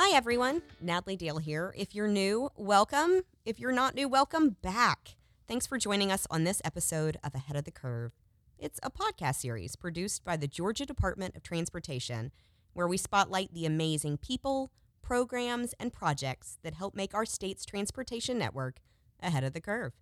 Hi, 0.00 0.14
everyone. 0.16 0.62
Natalie 0.80 1.16
Dale 1.16 1.38
here. 1.38 1.74
If 1.76 1.92
you're 1.92 2.06
new, 2.06 2.50
welcome. 2.56 3.22
If 3.44 3.58
you're 3.58 3.72
not 3.72 3.96
new, 3.96 4.08
welcome 4.08 4.50
back. 4.62 5.16
Thanks 5.48 5.66
for 5.66 5.76
joining 5.76 6.12
us 6.12 6.24
on 6.30 6.44
this 6.44 6.62
episode 6.64 7.16
of 7.24 7.34
Ahead 7.34 7.56
of 7.56 7.64
the 7.64 7.72
Curve. 7.72 8.12
It's 8.60 8.78
a 8.84 8.92
podcast 8.92 9.40
series 9.40 9.74
produced 9.74 10.24
by 10.24 10.36
the 10.36 10.46
Georgia 10.46 10.86
Department 10.86 11.34
of 11.34 11.42
Transportation, 11.42 12.30
where 12.74 12.86
we 12.86 12.96
spotlight 12.96 13.52
the 13.52 13.66
amazing 13.66 14.18
people, 14.18 14.70
programs, 15.02 15.74
and 15.80 15.92
projects 15.92 16.58
that 16.62 16.74
help 16.74 16.94
make 16.94 17.12
our 17.12 17.26
state's 17.26 17.64
transportation 17.64 18.38
network 18.38 18.76
ahead 19.20 19.42
of 19.42 19.52
the 19.52 19.60
curve. 19.60 19.94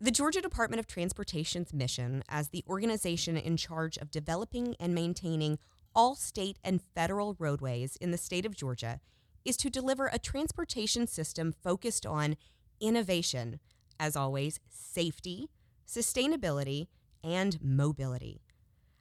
The 0.00 0.12
Georgia 0.12 0.40
Department 0.40 0.78
of 0.78 0.86
Transportation's 0.86 1.72
mission 1.72 2.22
as 2.28 2.50
the 2.50 2.62
organization 2.68 3.36
in 3.36 3.56
charge 3.56 3.98
of 3.98 4.12
developing 4.12 4.76
and 4.78 4.94
maintaining 4.94 5.58
all 5.96 6.14
state 6.14 6.58
and 6.62 6.82
federal 6.94 7.34
roadways 7.38 7.96
in 7.96 8.10
the 8.10 8.18
state 8.18 8.44
of 8.44 8.54
Georgia 8.54 9.00
is 9.46 9.56
to 9.56 9.70
deliver 9.70 10.08
a 10.08 10.18
transportation 10.18 11.06
system 11.06 11.52
focused 11.52 12.04
on 12.04 12.36
innovation, 12.80 13.58
as 13.98 14.14
always, 14.14 14.60
safety, 14.68 15.48
sustainability, 15.88 16.88
and 17.24 17.58
mobility. 17.62 18.42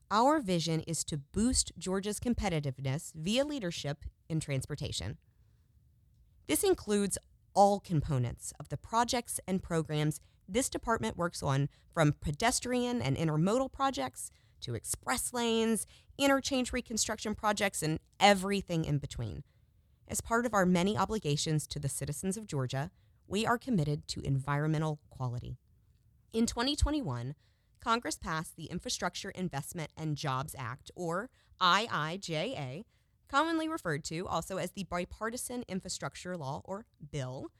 Our 0.10 0.40
vision 0.40 0.80
is 0.82 1.04
to 1.06 1.18
boost 1.18 1.74
Georgia's 1.78 2.20
competitiveness 2.20 3.12
via 3.14 3.44
leadership 3.44 4.06
in 4.30 4.40
transportation. 4.40 5.18
This 6.48 6.64
includes 6.64 7.18
all 7.54 7.80
components 7.80 8.54
of 8.60 8.70
the 8.70 8.78
projects 8.78 9.40
and 9.48 9.62
programs 9.62 10.22
this 10.48 10.70
department 10.70 11.18
works 11.18 11.42
on, 11.42 11.70
from 11.92 12.14
pedestrian 12.22 13.02
and 13.02 13.18
intermodal 13.18 13.72
projects 13.72 14.32
to 14.66 14.76
express 14.76 15.32
lanes, 15.32 15.86
interchange 16.18 16.74
reconstruction 16.74 17.36
projects, 17.36 17.82
and 17.84 18.00
everything 18.20 18.84
in 18.84 18.98
between. 18.98 19.44
As 20.08 20.22
part 20.22 20.46
of 20.46 20.54
our 20.54 20.66
many 20.66 20.98
obligations 20.98 21.66
to 21.68 21.80
the 21.80 21.90
citizens 21.90 22.36
of 22.36 22.48
Georgia, 22.48 22.92
we 23.28 23.46
are 23.46 23.58
committed 23.58 24.08
to 24.10 24.22
environmental 24.22 25.00
quality. 25.10 25.58
In 26.34 26.46
2021, 26.46 27.36
Congress 27.80 28.18
passed 28.18 28.56
the 28.56 28.66
Infrastructure 28.66 29.30
Investment 29.30 29.92
and 29.96 30.18
Jobs 30.18 30.56
Act, 30.58 30.90
or 30.96 31.30
IIJA, 31.62 32.84
commonly 33.30 33.68
referred 33.68 34.04
to 34.06 34.28
also 34.28 34.58
as 34.58 34.72
the 34.72 34.86
Bipartisan 34.86 35.64
Infrastructure 35.68 36.36
Law, 36.36 36.62
or 36.66 36.86
BILL, 37.12 37.52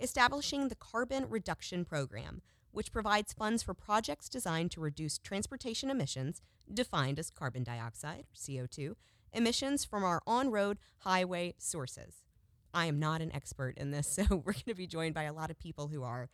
establishing 0.00 0.68
the 0.68 0.76
Carbon 0.76 1.26
Reduction 1.28 1.84
Program, 1.84 2.42
which 2.72 2.92
provides 2.92 3.32
funds 3.32 3.62
for 3.62 3.74
projects 3.74 4.28
designed 4.28 4.70
to 4.72 4.80
reduce 4.80 5.18
transportation 5.18 5.90
emissions, 5.90 6.42
defined 6.72 7.18
as 7.18 7.30
carbon 7.30 7.64
dioxide, 7.64 8.24
CO2, 8.36 8.94
emissions 9.32 9.84
from 9.84 10.04
our 10.04 10.22
on 10.26 10.50
road 10.50 10.78
highway 10.98 11.54
sources. 11.58 12.24
I 12.74 12.86
am 12.86 12.98
not 12.98 13.22
an 13.22 13.34
expert 13.34 13.76
in 13.76 13.90
this, 13.90 14.08
so 14.12 14.22
we're 14.30 14.52
going 14.52 14.64
to 14.68 14.74
be 14.74 14.86
joined 14.86 15.14
by 15.14 15.24
a 15.24 15.32
lot 15.32 15.50
of 15.50 15.58
people 15.58 15.88
who 15.88 16.02
are. 16.02 16.28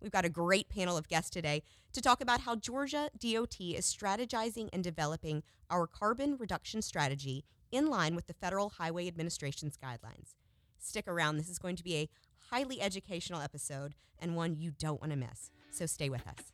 We've 0.00 0.10
got 0.10 0.24
a 0.24 0.30
great 0.30 0.70
panel 0.70 0.96
of 0.96 1.08
guests 1.08 1.30
today 1.30 1.62
to 1.92 2.00
talk 2.00 2.22
about 2.22 2.40
how 2.40 2.56
Georgia 2.56 3.10
DOT 3.18 3.60
is 3.60 3.84
strategizing 3.84 4.70
and 4.72 4.82
developing 4.82 5.42
our 5.68 5.86
carbon 5.86 6.36
reduction 6.38 6.80
strategy 6.80 7.44
in 7.70 7.88
line 7.88 8.14
with 8.14 8.26
the 8.26 8.32
Federal 8.32 8.70
Highway 8.70 9.06
Administration's 9.06 9.76
guidelines. 9.76 10.34
Stick 10.78 11.06
around, 11.06 11.36
this 11.36 11.50
is 11.50 11.58
going 11.58 11.76
to 11.76 11.84
be 11.84 11.96
a 11.96 12.08
highly 12.50 12.80
educational 12.80 13.42
episode 13.42 13.94
and 14.18 14.34
one 14.34 14.56
you 14.56 14.70
don't 14.70 15.00
want 15.00 15.12
to 15.12 15.18
miss. 15.18 15.50
So 15.70 15.86
stay 15.86 16.08
with 16.08 16.22
us. 16.26 16.52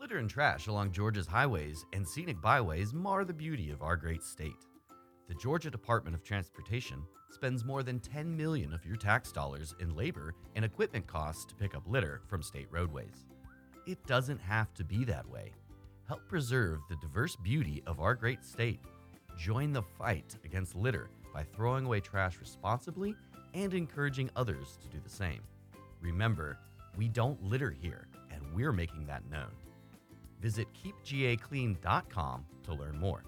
Litter 0.00 0.18
and 0.18 0.30
trash 0.30 0.68
along 0.68 0.92
Georgia's 0.92 1.26
highways 1.26 1.84
and 1.92 2.06
scenic 2.06 2.40
byways 2.40 2.94
mar 2.94 3.24
the 3.24 3.32
beauty 3.32 3.70
of 3.70 3.82
our 3.82 3.96
great 3.96 4.22
state. 4.22 4.52
The 5.28 5.34
Georgia 5.34 5.70
Department 5.70 6.14
of 6.14 6.22
Transportation 6.22 7.02
spends 7.32 7.64
more 7.64 7.82
than 7.82 7.98
10 7.98 8.36
million 8.36 8.72
of 8.72 8.86
your 8.86 8.94
tax 8.94 9.32
dollars 9.32 9.74
in 9.80 9.96
labor 9.96 10.34
and 10.54 10.64
equipment 10.64 11.06
costs 11.08 11.44
to 11.46 11.56
pick 11.56 11.74
up 11.74 11.82
litter 11.88 12.22
from 12.28 12.42
state 12.42 12.68
roadways. 12.70 13.26
It 13.86 13.98
doesn't 14.06 14.40
have 14.40 14.72
to 14.74 14.84
be 14.84 15.04
that 15.04 15.28
way. 15.28 15.52
Help 16.06 16.28
preserve 16.28 16.80
the 16.88 16.96
diverse 16.96 17.34
beauty 17.36 17.82
of 17.86 17.98
our 17.98 18.14
great 18.14 18.44
state. 18.44 18.80
Join 19.36 19.72
the 19.72 19.82
fight 19.82 20.36
against 20.44 20.76
litter 20.76 21.10
by 21.36 21.44
throwing 21.54 21.84
away 21.84 22.00
trash 22.00 22.38
responsibly 22.40 23.14
and 23.52 23.74
encouraging 23.74 24.30
others 24.36 24.78
to 24.80 24.88
do 24.88 24.98
the 25.04 25.10
same. 25.10 25.42
Remember, 26.00 26.58
we 26.96 27.08
don't 27.08 27.42
litter 27.42 27.70
here, 27.70 28.08
and 28.30 28.40
we're 28.54 28.72
making 28.72 29.04
that 29.04 29.22
known. 29.30 29.50
Visit 30.40 30.66
keepgaclean.com 30.72 32.46
to 32.62 32.72
learn 32.72 32.98
more. 32.98 33.22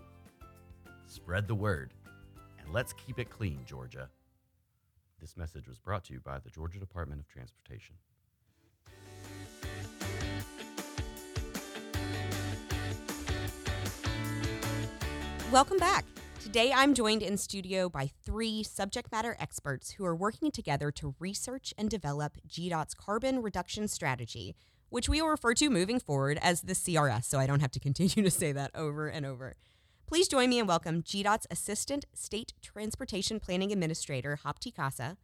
Spread 1.05 1.47
the 1.47 1.55
word, 1.55 1.93
and 2.59 2.73
let's 2.73 2.95
keep 2.95 3.19
it 3.19 3.29
clean, 3.29 3.61
Georgia. 3.67 4.09
This 5.21 5.37
message 5.37 5.69
was 5.69 5.79
brought 5.79 6.05
to 6.05 6.15
you 6.15 6.21
by 6.21 6.39
the 6.39 6.49
Georgia 6.49 6.79
Department 6.79 7.21
of 7.21 7.29
Transportation. 7.29 7.97
Welcome 15.53 15.77
back. 15.77 16.07
Today 16.41 16.73
I'm 16.73 16.95
joined 16.95 17.23
in 17.23 17.37
studio 17.37 17.89
by 17.89 18.11
three 18.25 18.63
subject 18.63 19.11
matter 19.11 19.37
experts 19.41 19.91
who 19.93 20.05
are 20.05 20.15
working 20.15 20.53
together 20.53 20.93
to 20.93 21.17
research 21.19 21.75
and 21.77 21.91
develop 21.91 22.39
GDOT's 22.49 22.95
carbon 22.95 23.43
reduction 23.43 23.89
strategy, 23.89 24.55
which 24.89 25.09
we 25.09 25.21
will 25.21 25.31
refer 25.31 25.53
to 25.55 25.69
moving 25.69 25.99
forward 25.99 26.39
as 26.41 26.63
the 26.63 26.75
CRS, 26.75 27.25
so 27.25 27.41
I 27.41 27.47
don't 27.47 27.61
have 27.61 27.73
to 27.73 27.81
continue 27.89 28.23
to 28.23 28.31
say 28.31 28.53
that 28.53 28.71
over 28.75 29.09
and 29.09 29.27
over. 29.27 29.57
Please 30.07 30.29
join 30.29 30.49
me 30.49 30.61
and 30.61 30.69
welcome 30.69 31.03
GDOT's 31.03 31.49
Assistant 31.51 32.07
State 32.15 32.55
Transportation 32.63 33.41
Planning 33.41 33.73
Administrator, 33.73 34.39
Habte 34.45 34.73
Kassa, 34.73 35.17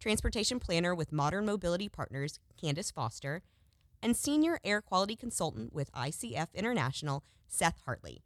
Transportation 0.00 0.58
Planner 0.58 0.94
with 0.94 1.12
Modern 1.12 1.44
Mobility 1.44 1.90
Partners, 1.90 2.40
Candace 2.60 2.90
Foster, 2.90 3.42
and 4.02 4.16
Senior 4.16 4.58
Air 4.64 4.80
Quality 4.80 5.16
Consultant 5.16 5.72
with 5.74 5.92
ICF 5.92 6.48
International, 6.54 7.22
Seth 7.46 7.82
Hartley. 7.84 8.22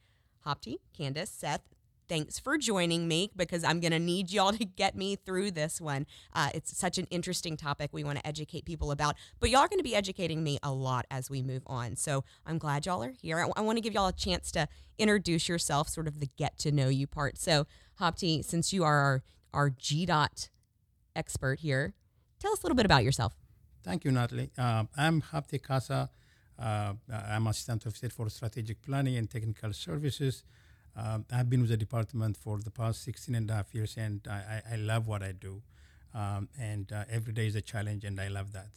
Habte, 0.47 0.77
Candace, 0.97 1.29
Seth, 1.29 1.63
thanks 2.09 2.39
for 2.39 2.57
joining 2.59 3.09
me 3.09 3.31
because 3.37 3.65
I'm 3.65 3.81
going 3.81 3.93
to 3.93 3.99
need 3.99 4.31
y'all 4.31 4.53
to 4.53 4.65
get 4.65 4.97
me 4.97 5.17
through 5.17 5.53
this 5.53 5.81
one. 5.81 6.07
Uh, 6.33 6.51
it's 6.55 6.77
such 6.77 6.99
an 6.99 7.07
interesting 7.11 7.57
topic 7.57 7.91
we 7.93 8.05
want 8.05 8.19
to 8.19 8.27
educate 8.27 8.65
people 8.65 8.91
about, 8.91 9.17
but 9.41 9.51
y'all 9.51 9.61
are 9.61 9.69
going 9.69 9.79
to 9.79 9.85
be 9.85 9.95
educating 9.95 10.43
me 10.43 10.59
a 10.63 10.73
lot 10.73 11.07
as 11.11 11.31
we 11.31 11.43
move 11.43 11.63
on. 11.67 11.97
So 11.97 12.25
I'm 12.45 12.59
glad 12.59 12.87
y'all 12.87 13.03
are 13.03 13.11
here. 13.11 13.47
I, 13.57 13.61
want 13.61 13.77
to 13.77 13.83
give 13.83 13.93
y'all 13.93 14.09
a 14.09 14.13
chance 14.13 14.51
to 14.53 14.69
introduce 14.99 15.49
yourself, 15.49 15.89
sort 15.89 16.07
of 16.07 16.21
the 16.21 16.29
get 16.37 16.59
to 16.59 16.73
know 16.73 16.89
you 16.89 17.07
part. 17.07 17.39
So, 17.39 17.67
Habte, 18.01 18.45
since 18.45 18.73
you 18.73 18.85
are 18.85 18.99
our, 18.99 19.23
our 19.53 19.71
GDOT 19.71 20.49
expert 21.15 21.61
here, 21.61 21.95
tell 22.39 22.53
us 22.53 22.61
a 22.61 22.67
little 22.67 22.77
bit 22.77 22.87
about 22.87 23.05
yourself. 23.05 23.35
Thank 23.83 24.05
you, 24.05 24.13
Natalie. 24.13 24.51
Uh, 24.57 24.85
I'm 24.97 25.23
Habte 25.23 25.61
Kassa. 25.61 26.09
Uh, 26.59 26.95
I'm 27.13 27.47
Assistant 27.47 27.85
of 27.87 27.97
State 27.97 28.13
for 28.13 28.29
Strategic 28.31 28.81
Planning 28.83 29.17
and 29.17 29.31
Technical 29.31 29.73
Services. 29.73 30.43
Um, 30.97 31.27
I've 31.31 31.51
been 31.51 31.61
with 31.61 31.71
the 31.71 31.77
department 31.77 32.37
for 32.37 32.59
the 32.59 32.71
past 32.71 33.05
16 33.05 33.35
and 33.35 33.51
a 33.51 33.55
half 33.55 33.75
years, 33.75 33.97
and 33.97 34.27
I, 34.29 34.63
I, 34.73 34.77
love 34.77 35.07
what 35.07 35.23
I 35.23 35.33
do. 35.33 35.61
Um, 36.15 36.49
and 36.59 36.91
uh, 36.91 37.05
every 37.11 37.35
day 37.35 37.47
is 37.47 37.55
a 37.55 37.61
challenge, 37.61 38.05
and 38.05 38.19
I 38.19 38.29
love 38.29 38.53
that. 38.53 38.71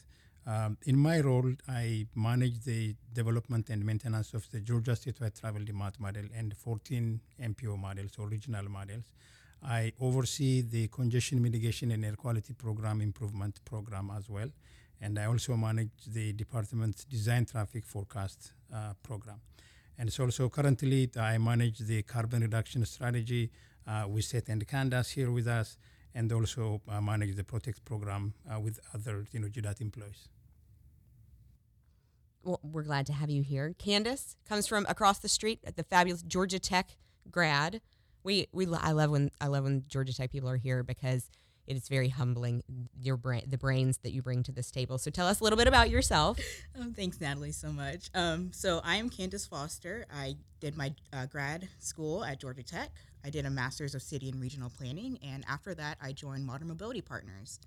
Um, 0.45 0.77
in 0.83 0.97
my 0.97 1.21
role, 1.21 1.53
I 1.67 2.07
manage 2.15 2.63
the 2.65 2.95
development 3.13 3.69
and 3.69 3.85
maintenance 3.85 4.33
of 4.33 4.49
the 4.51 4.59
Georgia 4.59 4.91
Statewide 4.91 5.39
Travel 5.39 5.63
Demand 5.63 5.93
Model 5.99 6.25
and 6.35 6.55
14 6.57 7.21
MPO 7.41 7.79
models 7.79 8.11
or 8.17 8.27
regional 8.27 8.67
models. 8.67 9.05
I 9.63 9.93
oversee 10.01 10.61
the 10.61 10.87
congestion 10.89 11.41
mitigation 11.41 11.91
and 11.91 12.03
air 12.03 12.15
quality 12.15 12.53
program 12.53 13.01
improvement 13.01 13.59
program 13.65 14.11
as 14.15 14.29
well 14.29 14.49
and 15.01 15.17
I 15.17 15.25
also 15.25 15.55
manage 15.55 15.91
the 16.07 16.33
department's 16.33 17.05
design 17.05 17.45
traffic 17.45 17.85
forecast 17.85 18.51
uh, 18.73 18.93
program. 19.01 19.39
And 19.99 20.11
so 20.13 20.23
also 20.23 20.47
currently 20.47 21.11
I 21.19 21.37
manage 21.37 21.79
the 21.79 22.01
carbon 22.03 22.41
reduction 22.41 22.85
strategy 22.85 23.51
uh, 23.85 24.05
with 24.07 24.23
Seth 24.23 24.47
and 24.47 24.65
Candace 24.65 25.09
here 25.09 25.29
with 25.29 25.45
us, 25.45 25.77
and 26.15 26.31
also 26.31 26.81
uh, 26.87 27.01
manage 27.01 27.35
the 27.35 27.43
Protect 27.43 27.83
program 27.83 28.33
uh, 28.49 28.59
with 28.61 28.79
other 28.93 29.25
you 29.33 29.41
know 29.41 29.49
GDOT 29.49 29.81
employees. 29.81 30.29
Well, 32.43 32.61
we're 32.63 32.83
glad 32.83 33.05
to 33.07 33.13
have 33.13 33.29
you 33.29 33.43
here. 33.43 33.75
Candace 33.77 34.37
comes 34.47 34.67
from 34.67 34.85
across 34.87 35.19
the 35.19 35.27
street 35.27 35.59
at 35.65 35.75
the 35.75 35.83
fabulous 35.83 36.21
Georgia 36.21 36.59
Tech 36.59 36.95
grad. 37.29 37.81
We 38.23 38.47
we 38.53 38.67
I 38.73 38.93
love 38.93 39.11
when 39.11 39.31
I 39.41 39.47
love 39.47 39.65
when 39.65 39.83
Georgia 39.89 40.15
Tech 40.15 40.31
people 40.31 40.49
are 40.49 40.57
here 40.57 40.81
because 40.81 41.29
it 41.69 41.77
is 41.77 41.87
very 41.87 42.09
humbling 42.09 42.63
your 42.99 43.15
brain 43.15 43.43
the 43.47 43.57
brains 43.57 43.99
that 43.99 44.11
you 44.11 44.21
bring 44.21 44.43
to 44.43 44.51
this 44.51 44.71
table. 44.71 44.97
So 44.97 45.11
tell 45.11 45.27
us 45.27 45.39
a 45.39 45.43
little 45.43 45.57
bit 45.57 45.67
about 45.67 45.89
yourself. 45.89 46.39
Um, 46.77 46.93
thanks 46.95 47.21
natalie 47.21 47.51
so 47.51 47.71
much. 47.71 48.09
Um, 48.13 48.51
so 48.51 48.81
i 48.83 48.95
am 48.95 49.09
candace 49.09 49.45
foster. 49.45 50.05
I 50.13 50.35
did 50.59 50.75
my 50.75 50.93
uh, 51.13 51.27
grad 51.27 51.69
school 51.79 52.25
at 52.25 52.39
georgia 52.39 52.63
tech. 52.63 52.89
I 53.23 53.29
did 53.29 53.45
a 53.45 53.49
master's 53.49 53.95
of 53.95 54.01
city 54.01 54.29
and 54.29 54.41
regional 54.41 54.69
planning 54.69 55.19
and 55.23 55.45
after 55.47 55.73
that 55.75 55.97
i 56.01 56.11
joined 56.11 56.45
modern 56.45 56.67
mobility 56.67 57.01
partners. 57.01 57.59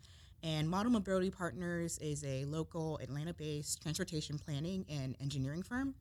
And 0.42 0.68
modern 0.68 0.92
mobility 0.92 1.30
partners 1.30 1.98
is 1.98 2.24
a 2.24 2.44
local 2.46 2.98
atlanta-based 2.98 3.80
transportation 3.80 4.38
planning 4.38 4.84
and 4.90 5.16
engineering 5.20 5.62
firm. 5.62 5.94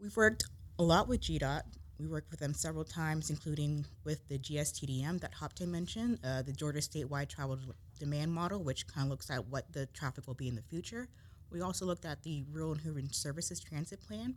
We've 0.00 0.16
worked 0.16 0.44
A 0.78 0.82
lot 0.82 1.06
with 1.06 1.20
GDOT. 1.20 1.62
We 1.98 2.06
worked 2.08 2.30
with 2.30 2.40
them 2.40 2.54
several 2.54 2.84
times, 2.84 3.30
including 3.30 3.86
with 4.04 4.26
the 4.28 4.38
GSTDM 4.38 5.20
that 5.20 5.32
Habte 5.34 5.66
mentioned, 5.66 6.18
uh, 6.24 6.42
the 6.42 6.52
Georgia 6.52 6.80
Statewide 6.80 7.28
Travel 7.28 7.58
Demand 7.98 8.32
Model, 8.32 8.62
which 8.64 8.86
kind 8.88 9.06
of 9.06 9.10
looks 9.10 9.30
at 9.30 9.46
what 9.46 9.72
the 9.72 9.86
traffic 9.86 10.26
will 10.26 10.34
be 10.34 10.48
in 10.48 10.56
the 10.56 10.62
future. 10.62 11.08
We 11.50 11.60
also 11.60 11.86
looked 11.86 12.04
at 12.04 12.22
the 12.24 12.44
Rural 12.50 12.72
and 12.72 12.80
Urban 12.84 13.12
Services 13.12 13.60
Transit 13.60 14.00
Plan, 14.00 14.34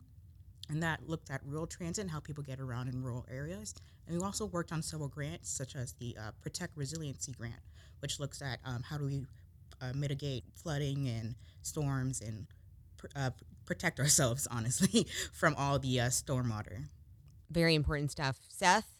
and 0.70 0.82
that 0.82 1.08
looked 1.08 1.30
at 1.30 1.40
rural 1.44 1.66
transit 1.66 2.02
and 2.02 2.10
how 2.10 2.20
people 2.20 2.44
get 2.44 2.60
around 2.60 2.88
in 2.88 3.02
rural 3.02 3.26
areas. 3.30 3.74
And 4.06 4.16
we 4.16 4.22
also 4.22 4.46
worked 4.46 4.72
on 4.72 4.82
several 4.82 5.08
grants, 5.08 5.50
such 5.50 5.74
as 5.74 5.94
the 5.94 6.16
uh, 6.20 6.30
Protect 6.42 6.76
Resiliency 6.76 7.32
Grant, 7.32 7.60
which 8.00 8.20
looks 8.20 8.40
at 8.40 8.58
um, 8.64 8.82
how 8.84 8.98
do 8.98 9.06
we 9.06 9.26
uh, 9.80 9.92
mitigate 9.94 10.44
flooding 10.54 11.08
and 11.08 11.34
storms 11.62 12.20
and 12.20 12.46
pr- 12.96 13.06
uh, 13.16 13.30
protect 13.66 13.98
ourselves, 13.98 14.46
honestly, 14.50 15.06
from 15.32 15.54
all 15.56 15.78
the 15.78 16.00
uh, 16.00 16.06
stormwater. 16.06 16.84
Very 17.50 17.74
important 17.74 18.10
stuff. 18.10 18.38
Seth, 18.48 18.94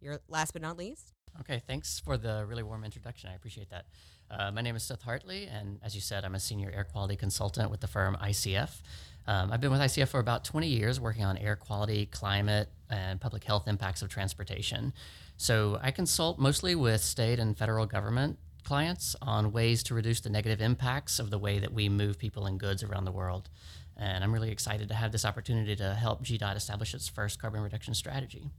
you're 0.00 0.20
last 0.28 0.52
but 0.52 0.62
not 0.62 0.76
least. 0.76 1.12
Okay, 1.40 1.62
thanks 1.66 1.98
for 1.98 2.16
the 2.16 2.44
really 2.46 2.62
warm 2.62 2.84
introduction. 2.84 3.30
I 3.30 3.34
appreciate 3.34 3.70
that. 3.70 3.86
Uh, 4.30 4.50
my 4.50 4.60
name 4.60 4.76
is 4.76 4.82
Seth 4.82 5.02
Hartley, 5.02 5.46
and 5.46 5.78
as 5.82 5.94
you 5.94 6.00
said, 6.00 6.24
I'm 6.24 6.34
a 6.34 6.40
senior 6.40 6.70
air 6.74 6.84
quality 6.84 7.16
consultant 7.16 7.70
with 7.70 7.80
the 7.80 7.86
firm 7.86 8.16
ICF. 8.22 8.82
Um, 9.26 9.52
I've 9.52 9.60
been 9.60 9.70
with 9.70 9.80
ICF 9.80 10.08
for 10.08 10.20
about 10.20 10.44
20 10.44 10.66
years, 10.66 11.00
working 11.00 11.24
on 11.24 11.36
air 11.38 11.56
quality, 11.56 12.06
climate, 12.06 12.68
and 12.90 13.20
public 13.20 13.44
health 13.44 13.66
impacts 13.66 14.02
of 14.02 14.08
transportation. 14.08 14.92
So 15.36 15.78
I 15.82 15.90
consult 15.90 16.38
mostly 16.38 16.74
with 16.74 17.00
state 17.00 17.38
and 17.38 17.56
federal 17.56 17.86
government 17.86 18.38
clients 18.64 19.16
on 19.20 19.52
ways 19.52 19.82
to 19.84 19.94
reduce 19.94 20.20
the 20.20 20.30
negative 20.30 20.60
impacts 20.60 21.18
of 21.18 21.30
the 21.30 21.38
way 21.38 21.58
that 21.58 21.72
we 21.72 21.88
move 21.88 22.18
people 22.18 22.46
and 22.46 22.60
goods 22.60 22.82
around 22.82 23.04
the 23.04 23.12
world. 23.12 23.48
And 24.02 24.24
I'm 24.24 24.32
really 24.32 24.50
excited 24.50 24.88
to 24.88 24.94
have 24.94 25.12
this 25.12 25.24
opportunity 25.24 25.76
to 25.76 25.94
help 25.94 26.24
GDOT 26.24 26.56
establish 26.56 26.92
its 26.92 27.08
first 27.08 27.38
carbon 27.38 27.60
reduction 27.60 27.94
strategy. 27.94 28.50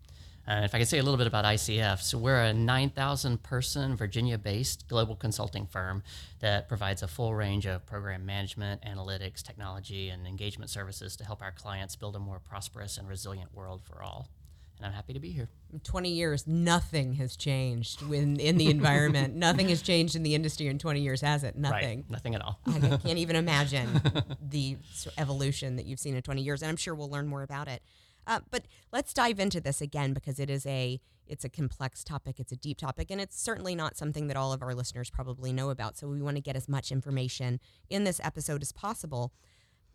Uh, 0.48 0.62
if 0.64 0.74
I 0.74 0.80
could 0.80 0.88
say 0.88 1.00
a 1.00 1.04
little 1.04 1.18
bit 1.18 1.28
about 1.28 1.44
ICF, 1.44 2.02
so 2.02 2.18
we're 2.18 2.42
a 2.42 2.54
9,000 2.54 3.44
person 3.44 3.96
Virginia 3.96 4.38
based 4.38 4.88
global 4.88 5.16
consulting 5.16 5.66
firm 5.66 6.02
that 6.40 6.70
provides 6.70 7.04
a 7.04 7.08
full 7.08 7.34
range 7.36 7.66
of 7.66 7.86
program 7.86 8.26
management, 8.26 8.82
analytics, 8.84 9.42
technology, 9.42 10.10
and 10.10 10.26
engagement 10.26 10.70
services 10.70 11.18
to 11.18 11.26
help 11.26 11.42
our 11.42 11.52
clients 11.52 11.96
build 11.98 12.16
a 12.16 12.20
more 12.20 12.40
prosperous 12.40 12.98
and 12.98 13.08
resilient 13.10 13.54
world 13.54 13.82
for 13.84 14.02
all. 14.02 14.30
And 14.84 14.92
I'm 14.92 14.96
happy 14.96 15.14
to 15.14 15.20
be 15.20 15.32
here. 15.32 15.48
20 15.86 16.10
years, 16.10 16.46
nothing 16.46 17.14
has 17.14 17.38
changed 17.38 18.02
in, 18.02 18.38
in 18.38 18.58
the 18.58 18.70
environment. 18.70 19.34
nothing 19.38 19.70
has 19.70 19.82
changed 19.82 20.14
in 20.14 20.24
the 20.24 20.36
industry 20.36 20.68
in 20.68 20.78
20 20.78 21.00
years, 21.00 21.22
has 21.22 21.46
it? 21.46 21.56
Nothing. 21.56 22.00
Right. 22.00 22.10
Nothing 22.10 22.36
at 22.36 22.42
all. 22.42 22.60
I 22.68 22.80
can't 23.04 23.18
even 23.18 23.38
imagine 23.38 24.02
the 24.42 24.76
evolution 25.18 25.78
that 25.78 25.86
you've 25.86 26.02
seen 26.02 26.18
in 26.18 26.22
20 26.22 26.42
years, 26.42 26.62
and 26.62 26.68
I'm 26.68 26.76
sure 26.76 26.94
we'll 26.94 27.10
learn 27.10 27.28
more 27.28 27.44
about 27.44 27.70
it. 27.70 27.82
Uh, 28.28 28.42
but 28.52 28.66
let's 28.92 29.14
dive 29.14 29.40
into 29.40 29.62
this 29.62 29.80
again 29.80 30.12
because 30.12 30.38
it 30.38 30.50
is 30.50 30.66
a 30.66 31.00
it's 31.26 31.46
a 31.46 31.50
complex 31.50 32.04
topic, 32.04 32.38
it's 32.38 32.52
a 32.52 32.58
deep 32.58 32.78
topic, 32.78 33.10
and 33.10 33.22
it's 33.22 33.42
certainly 33.42 33.76
not 33.76 33.96
something 33.96 34.28
that 34.28 34.36
all 34.36 34.52
of 34.52 34.62
our 34.62 34.76
listeners 34.76 35.10
probably 35.10 35.54
know 35.54 35.70
about. 35.70 35.98
So 35.98 36.10
we 36.10 36.22
want 36.22 36.36
to 36.36 36.42
get 36.42 36.58
as 36.58 36.68
much 36.68 36.92
information 36.92 37.62
in 37.90 38.04
this 38.04 38.20
episode 38.22 38.62
as 38.62 38.74
possible. 38.74 39.32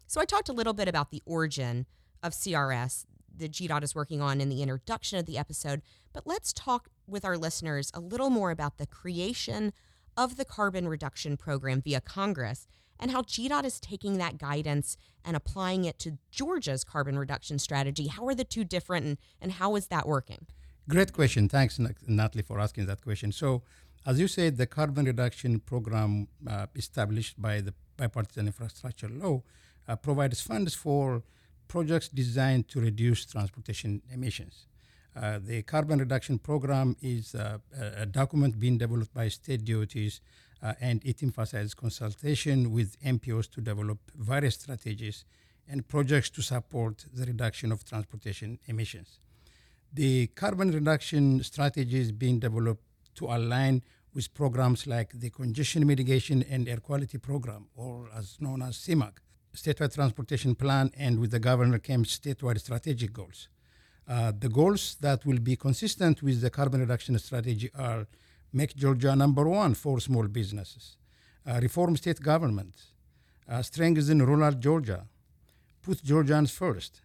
So 0.06 0.22
I 0.22 0.24
talked 0.24 0.48
a 0.48 0.54
little 0.54 0.72
bit 0.72 0.88
about 0.88 1.10
the 1.10 1.22
origin 1.26 1.84
of 2.22 2.32
CRS 2.32 3.04
that 3.38 3.52
GDOT 3.52 3.82
is 3.82 3.94
working 3.94 4.20
on 4.20 4.40
in 4.40 4.48
the 4.48 4.62
introduction 4.62 5.18
of 5.18 5.26
the 5.26 5.38
episode, 5.38 5.82
but 6.12 6.26
let's 6.26 6.52
talk 6.52 6.88
with 7.06 7.24
our 7.24 7.38
listeners 7.38 7.90
a 7.94 8.00
little 8.00 8.30
more 8.30 8.50
about 8.50 8.78
the 8.78 8.86
creation 8.86 9.72
of 10.16 10.36
the 10.36 10.44
carbon 10.44 10.88
reduction 10.88 11.36
program 11.36 11.80
via 11.80 12.00
Congress 12.00 12.66
and 13.00 13.10
how 13.10 13.22
GDOT 13.22 13.64
is 13.64 13.78
taking 13.80 14.18
that 14.18 14.38
guidance 14.38 14.96
and 15.24 15.36
applying 15.36 15.84
it 15.84 15.98
to 16.00 16.18
Georgia's 16.30 16.84
carbon 16.84 17.18
reduction 17.18 17.58
strategy. 17.58 18.08
How 18.08 18.26
are 18.26 18.34
the 18.34 18.44
two 18.44 18.64
different 18.64 19.06
and, 19.06 19.18
and 19.40 19.52
how 19.52 19.76
is 19.76 19.86
that 19.88 20.06
working? 20.06 20.46
Great 20.88 21.12
question. 21.12 21.48
Thanks, 21.48 21.78
Natalie, 22.06 22.42
for 22.42 22.58
asking 22.58 22.86
that 22.86 23.02
question. 23.02 23.30
So, 23.30 23.62
as 24.06 24.18
you 24.18 24.26
said, 24.26 24.56
the 24.56 24.66
carbon 24.66 25.04
reduction 25.04 25.60
program 25.60 26.28
uh, 26.46 26.66
established 26.74 27.40
by 27.40 27.60
the 27.60 27.74
bipartisan 27.96 28.46
infrastructure 28.46 29.08
law 29.08 29.42
uh, 29.86 29.96
provides 29.96 30.40
funds 30.40 30.74
for 30.74 31.22
projects 31.68 32.08
designed 32.08 32.68
to 32.68 32.80
reduce 32.80 33.26
transportation 33.26 34.02
emissions. 34.12 34.66
Uh, 35.14 35.38
the 35.42 35.62
carbon 35.62 35.98
reduction 35.98 36.38
program 36.38 36.96
is 37.02 37.34
uh, 37.34 37.58
a 37.96 38.06
document 38.06 38.58
being 38.58 38.78
developed 38.78 39.12
by 39.12 39.28
state 39.28 39.64
DOTs 39.64 40.20
uh, 40.62 40.74
and 40.80 41.04
it 41.04 41.22
emphasizes 41.22 41.74
consultation 41.74 42.72
with 42.72 43.00
MPOs 43.02 43.50
to 43.50 43.60
develop 43.60 43.98
various 44.14 44.54
strategies 44.54 45.24
and 45.68 45.86
projects 45.86 46.30
to 46.30 46.42
support 46.42 47.04
the 47.12 47.26
reduction 47.26 47.72
of 47.72 47.84
transportation 47.84 48.58
emissions. 48.66 49.18
The 49.92 50.28
carbon 50.28 50.70
reduction 50.70 51.42
strategy 51.42 51.98
is 51.98 52.12
being 52.12 52.38
developed 52.38 52.84
to 53.16 53.26
align 53.26 53.82
with 54.14 54.32
programs 54.34 54.86
like 54.86 55.12
the 55.14 55.30
Congestion 55.30 55.86
Mitigation 55.86 56.42
and 56.48 56.68
Air 56.68 56.78
Quality 56.78 57.18
Program, 57.18 57.66
or 57.76 58.08
as 58.16 58.36
known 58.40 58.62
as 58.62 58.76
CMAQ, 58.76 59.12
Statewide 59.62 59.94
Transportation 59.94 60.54
Plan, 60.54 60.90
and 60.96 61.18
with 61.18 61.30
the 61.30 61.40
Governor 61.40 61.78
Kemp's 61.78 62.18
statewide 62.18 62.60
strategic 62.60 63.12
goals. 63.12 63.48
Uh, 64.06 64.32
the 64.38 64.48
goals 64.48 64.96
that 65.00 65.26
will 65.26 65.40
be 65.40 65.56
consistent 65.56 66.22
with 66.22 66.40
the 66.40 66.50
carbon 66.50 66.80
reduction 66.80 67.18
strategy 67.18 67.70
are 67.74 68.06
make 68.52 68.74
Georgia 68.76 69.14
number 69.14 69.46
one 69.48 69.74
for 69.74 70.00
small 70.00 70.26
businesses, 70.28 70.96
uh, 71.46 71.58
reform 71.60 71.96
state 71.96 72.20
government, 72.20 72.74
uh, 73.48 73.60
strengthen 73.60 74.24
rural 74.24 74.52
Georgia, 74.52 75.04
put 75.82 76.02
Georgians 76.02 76.50
first. 76.50 77.02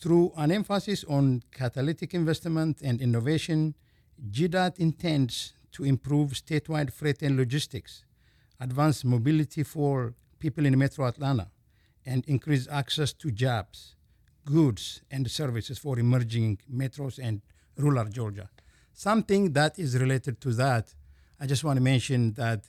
Through 0.00 0.32
an 0.36 0.52
emphasis 0.52 1.04
on 1.04 1.42
catalytic 1.50 2.14
investment 2.14 2.80
and 2.82 3.00
innovation, 3.00 3.74
GDOT 4.30 4.78
intends 4.78 5.54
to 5.72 5.84
improve 5.84 6.32
statewide 6.32 6.92
freight 6.92 7.20
and 7.22 7.36
logistics, 7.36 8.04
advance 8.60 9.04
mobility 9.04 9.62
for 9.62 10.14
people 10.38 10.66
in 10.66 10.78
Metro 10.78 11.06
Atlanta, 11.06 11.48
and 12.06 12.24
increase 12.26 12.66
access 12.70 13.12
to 13.12 13.30
jobs, 13.30 13.96
goods, 14.44 15.02
and 15.10 15.30
services 15.30 15.78
for 15.78 15.98
emerging 15.98 16.58
metros 16.72 17.18
and 17.22 17.42
rural 17.76 18.06
Georgia. 18.06 18.48
Something 18.92 19.52
that 19.52 19.78
is 19.78 19.96
related 19.98 20.40
to 20.40 20.52
that, 20.54 20.94
I 21.38 21.46
just 21.46 21.64
want 21.64 21.76
to 21.76 21.82
mention 21.82 22.32
that 22.32 22.64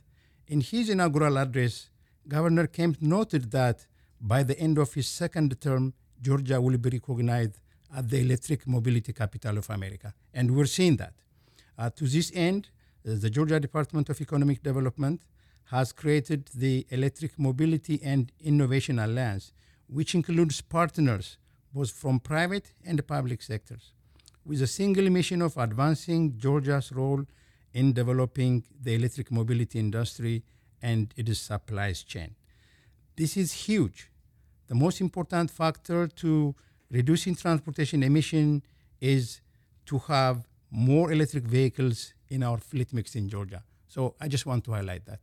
in 0.48 0.62
his 0.62 0.90
inaugural 0.90 1.38
address, 1.38 1.90
Governor 2.28 2.68
Kemp 2.68 3.02
noted 3.02 3.52
that 3.52 3.86
by 4.20 4.44
the 4.44 4.60
end 4.60 4.78
of 4.78 4.94
his 4.94 5.08
second 5.08 5.60
term, 5.62 5.94
Georgia 6.22 6.60
will 6.60 6.78
be 6.78 6.90
recognized 6.90 7.60
as 7.96 8.06
the 8.08 8.20
electric 8.20 8.68
mobility 8.68 9.14
capital 9.14 9.58
of 9.58 9.70
America. 9.70 10.14
And 10.34 10.56
we're 10.56 10.66
seeing 10.66 10.98
that. 10.98 11.14
Uh, 11.78 11.90
to 11.92 12.06
this 12.06 12.32
end, 12.36 12.70
uh, 13.08 13.16
the 13.16 13.30
Georgia 13.30 13.60
Department 13.60 14.10
of 14.10 14.20
Economic 14.20 14.62
Development 14.62 15.22
has 15.72 15.92
created 15.92 16.50
the 16.54 16.86
Electric 16.90 17.38
Mobility 17.38 18.00
and 18.04 18.32
Innovation 18.40 18.98
Alliance, 19.00 19.54
which 19.88 20.16
includes 20.16 20.62
partners 20.62 21.38
both 21.74 21.92
from 21.92 22.20
private 22.20 22.74
and 22.86 23.06
public 23.08 23.42
sectors 23.42 23.94
with 24.46 24.62
a 24.64 24.68
single 24.68 25.08
mission 25.12 25.44
of 25.44 25.58
advancing 25.58 26.36
Georgia's 26.38 26.92
role 26.92 27.24
in 27.74 27.94
developing 27.94 28.64
the 28.82 28.96
electric 28.96 29.32
mobility 29.32 29.78
industry 29.78 30.44
and 30.82 31.14
its 31.16 31.40
supply 31.40 31.94
chain. 31.94 32.34
This 33.16 33.38
is 33.38 33.52
huge. 33.52 34.10
The 34.68 34.76
most 34.76 35.02
important 35.02 35.52
factor 35.52 36.08
to 36.08 36.56
reducing 36.90 37.36
transportation 37.36 38.02
emission 38.02 38.64
is 39.00 39.42
to 39.86 40.00
have 40.00 40.48
more 40.72 41.12
electric 41.12 41.44
vehicles 41.44 42.14
in 42.30 42.42
our 42.42 42.58
fleet 42.58 42.92
mix 42.92 43.16
in 43.16 43.30
Georgia. 43.30 43.64
So 43.88 44.16
I 44.20 44.28
just 44.28 44.48
want 44.48 44.64
to 44.66 44.72
highlight 44.72 45.06
that. 45.06 45.20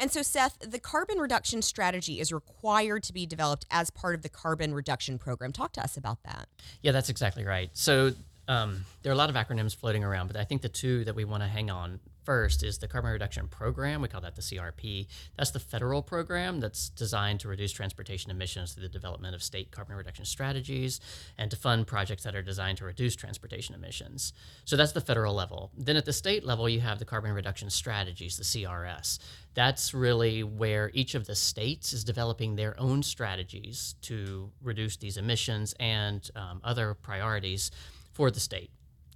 And 0.00 0.10
so, 0.10 0.22
Seth, 0.22 0.58
the 0.58 0.78
carbon 0.78 1.18
reduction 1.18 1.62
strategy 1.62 2.20
is 2.20 2.32
required 2.32 3.02
to 3.04 3.12
be 3.12 3.26
developed 3.26 3.64
as 3.70 3.90
part 3.90 4.14
of 4.14 4.22
the 4.22 4.28
carbon 4.28 4.74
reduction 4.74 5.18
program. 5.18 5.52
Talk 5.52 5.72
to 5.74 5.82
us 5.82 5.96
about 5.96 6.22
that. 6.24 6.48
Yeah, 6.82 6.92
that's 6.92 7.08
exactly 7.08 7.44
right. 7.44 7.70
So, 7.72 8.12
um, 8.48 8.84
there 9.02 9.10
are 9.10 9.14
a 9.14 9.18
lot 9.18 9.30
of 9.30 9.36
acronyms 9.36 9.74
floating 9.74 10.04
around, 10.04 10.26
but 10.26 10.36
I 10.36 10.44
think 10.44 10.62
the 10.62 10.68
two 10.68 11.04
that 11.04 11.14
we 11.14 11.24
want 11.24 11.42
to 11.42 11.48
hang 11.48 11.70
on 11.70 12.00
first 12.24 12.62
is 12.62 12.78
the 12.78 12.88
Carbon 12.88 13.12
Reduction 13.12 13.48
Program. 13.48 14.00
We 14.00 14.08
call 14.08 14.20
that 14.22 14.36
the 14.36 14.42
CRP. 14.42 15.06
That's 15.36 15.50
the 15.50 15.60
federal 15.60 16.02
program 16.02 16.60
that's 16.60 16.88
designed 16.88 17.40
to 17.40 17.48
reduce 17.48 17.72
transportation 17.72 18.30
emissions 18.30 18.72
through 18.72 18.82
the 18.82 18.88
development 18.88 19.34
of 19.34 19.42
state 19.42 19.70
carbon 19.70 19.96
reduction 19.96 20.24
strategies 20.24 21.00
and 21.38 21.50
to 21.50 21.56
fund 21.56 21.86
projects 21.86 22.24
that 22.24 22.34
are 22.34 22.42
designed 22.42 22.78
to 22.78 22.84
reduce 22.84 23.14
transportation 23.16 23.74
emissions. 23.74 24.32
So 24.64 24.76
that's 24.76 24.92
the 24.92 25.00
federal 25.00 25.34
level. 25.34 25.70
Then 25.76 25.96
at 25.96 26.04
the 26.04 26.12
state 26.12 26.44
level, 26.44 26.68
you 26.68 26.80
have 26.80 26.98
the 26.98 27.04
carbon 27.04 27.32
reduction 27.32 27.70
strategies, 27.70 28.36
the 28.36 28.44
CRS. 28.44 29.18
That's 29.54 29.94
really 29.94 30.42
where 30.42 30.90
each 30.94 31.14
of 31.14 31.26
the 31.26 31.36
states 31.36 31.92
is 31.92 32.04
developing 32.04 32.56
their 32.56 32.78
own 32.80 33.02
strategies 33.02 33.94
to 34.02 34.50
reduce 34.62 34.96
these 34.96 35.16
emissions 35.16 35.74
and 35.78 36.28
um, 36.34 36.60
other 36.64 36.94
priorities 36.94 37.70
for 38.12 38.30
the 38.30 38.40
state. 38.40 38.70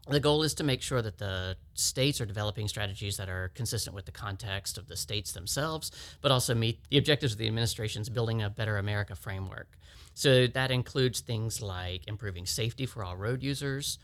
The 0.09 0.21
goal 0.21 0.43
is 0.43 0.55
to 0.55 0.65
make 0.65 0.81
sure 0.81 1.03
that 1.03 1.19
the 1.19 1.57
states 1.75 2.19
are 2.21 2.27
developing 2.27 2.67
strategies 2.67 3.19
that 3.19 3.29
are 3.29 3.51
consistent 3.55 3.95
with 3.95 4.07
the 4.07 4.13
context 4.13 4.79
of 4.79 4.89
the 4.89 4.97
states 4.97 5.33
themselves, 5.33 5.91
but 6.23 6.33
also 6.33 6.55
meet 6.55 6.81
the 6.89 6.97
objectives 6.97 7.35
of 7.35 7.39
the 7.39 7.47
administration's 7.47 8.09
Building 8.09 8.43
a 8.43 8.49
Better 8.49 8.79
America 8.79 9.15
framework. 9.15 9.77
So 10.15 10.47
that 10.47 10.71
includes 10.71 11.21
things 11.21 11.61
like 11.61 12.09
improving 12.09 12.47
safety 12.47 12.87
for 12.87 13.05
all 13.05 13.17
road 13.17 13.43
users, 13.43 13.99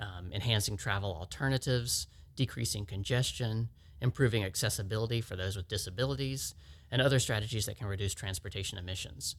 um, 0.00 0.32
enhancing 0.32 0.78
travel 0.78 1.14
alternatives, 1.14 2.06
decreasing 2.36 2.86
congestion, 2.86 3.68
improving 4.00 4.44
accessibility 4.44 5.20
for 5.20 5.36
those 5.36 5.56
with 5.56 5.68
disabilities, 5.68 6.54
and 6.90 7.02
other 7.02 7.18
strategies 7.18 7.66
that 7.66 7.76
can 7.76 7.86
reduce 7.86 8.14
transportation 8.14 8.78
emissions. 8.78 9.36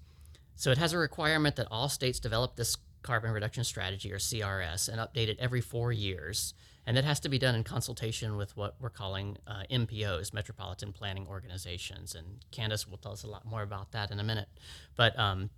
So 0.56 0.70
it 0.70 0.78
has 0.78 0.94
a 0.94 1.00
requirement 1.00 1.56
that 1.56 1.68
all 1.72 1.90
states 1.90 2.20
develop 2.20 2.56
this 2.56 2.78
carbon 3.02 3.32
reduction 3.32 3.64
strategy 3.64 4.12
or 4.12 4.18
CRS 4.18 4.90
and 4.90 5.00
update 5.00 5.28
it 5.28 5.38
every 5.40 5.62
four 5.62 5.92
years. 5.92 6.54
And 6.86 6.98
that 6.98 7.04
has 7.04 7.20
to 7.22 7.30
be 7.30 7.38
done 7.38 7.54
in 7.54 7.64
consultation 7.64 8.38
with 8.38 8.58
what 8.58 8.76
we're 8.80 8.90
calling 8.90 9.38
uh, 9.46 9.64
MPOs, 9.70 10.34
Metropolitan 10.34 10.92
Planning 10.92 11.28
Organizations. 11.28 12.16
And 12.16 12.44
Candace 12.52 12.88
will 12.88 12.98
tell 12.98 13.12
us 13.12 13.24
a 13.24 13.28
lot 13.28 13.46
more 13.46 13.62
about 13.62 13.92
that 13.92 14.10
in 14.10 14.20
a 14.20 14.24
minute. 14.24 14.48
But 14.96 15.18
um, 15.20 15.52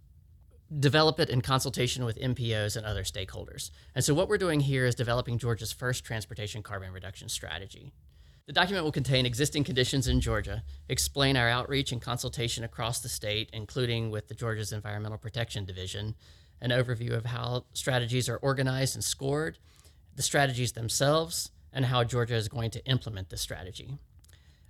develop 0.80 1.20
it 1.20 1.30
in 1.30 1.42
consultation 1.42 2.04
with 2.04 2.18
MPOs 2.18 2.76
and 2.76 2.86
other 2.86 3.04
stakeholders. 3.04 3.72
And 3.96 4.04
so 4.04 4.14
what 4.14 4.28
we're 4.28 4.38
doing 4.38 4.62
here 4.62 4.86
is 4.86 4.96
developing 4.96 5.38
Georgia's 5.38 5.72
first 5.72 6.04
transportation 6.04 6.62
carbon 6.62 6.92
reduction 6.92 7.30
strategy. 7.30 7.94
The 8.46 8.54
document 8.54 8.84
will 8.84 8.92
contain 8.92 9.26
existing 9.26 9.64
conditions 9.64 10.08
in 10.10 10.20
Georgia, 10.20 10.64
explain 10.90 11.38
our 11.38 11.48
outreach 11.48 11.94
and 11.94 12.02
consultation 12.02 12.66
across 12.66 13.00
the 13.00 13.08
state, 13.08 13.50
including 13.54 14.12
with 14.12 14.28
the 14.28 14.34
Georgia's 14.34 14.74
Environmental 14.74 15.18
Protection 15.18 15.64
Division, 15.64 16.16
an 16.63 16.72
overview 16.72 17.12
of 17.12 17.25
how 17.25 17.65
strategies 17.74 18.29
are 18.29 18.38
organized 18.38 18.96
and 18.96 19.03
scored, 19.03 19.60
the 20.15 20.24
strategies 20.24 20.72
themselves, 20.72 21.51
and 21.74 21.86
how 21.86 22.03
Georgia 22.03 22.36
is 22.36 22.48
going 22.48 22.72
to 22.72 22.86
implement 22.86 23.29
the 23.29 23.38
strategy. 23.38 24.00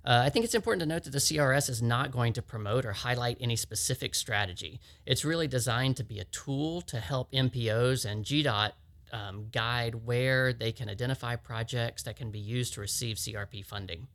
Uh, 0.04 0.22
I 0.24 0.28
think 0.28 0.44
it's 0.44 0.54
important 0.54 0.80
to 0.80 0.86
note 0.86 1.04
that 1.04 1.12
the 1.12 1.18
CRS 1.18 1.70
is 1.70 1.80
not 1.80 2.10
going 2.10 2.34
to 2.34 2.42
promote 2.42 2.84
or 2.84 2.92
highlight 2.92 3.38
any 3.40 3.56
specific 3.56 4.14
strategy. 4.14 4.80
It's 5.06 5.24
really 5.24 5.46
designed 5.46 5.96
to 5.96 6.04
be 6.04 6.18
a 6.18 6.24
tool 6.24 6.82
to 6.82 7.00
help 7.00 7.32
MPOs 7.32 8.04
and 8.04 8.24
GDOT 8.24 8.72
um, 9.12 9.46
guide 9.52 9.94
where 10.04 10.52
they 10.52 10.72
can 10.72 10.90
identify 10.90 11.36
projects 11.36 12.02
that 12.02 12.16
can 12.16 12.30
be 12.30 12.40
used 12.40 12.74
to 12.74 12.80
receive 12.80 13.16
CRP 13.16 13.64
funding. 13.64 14.08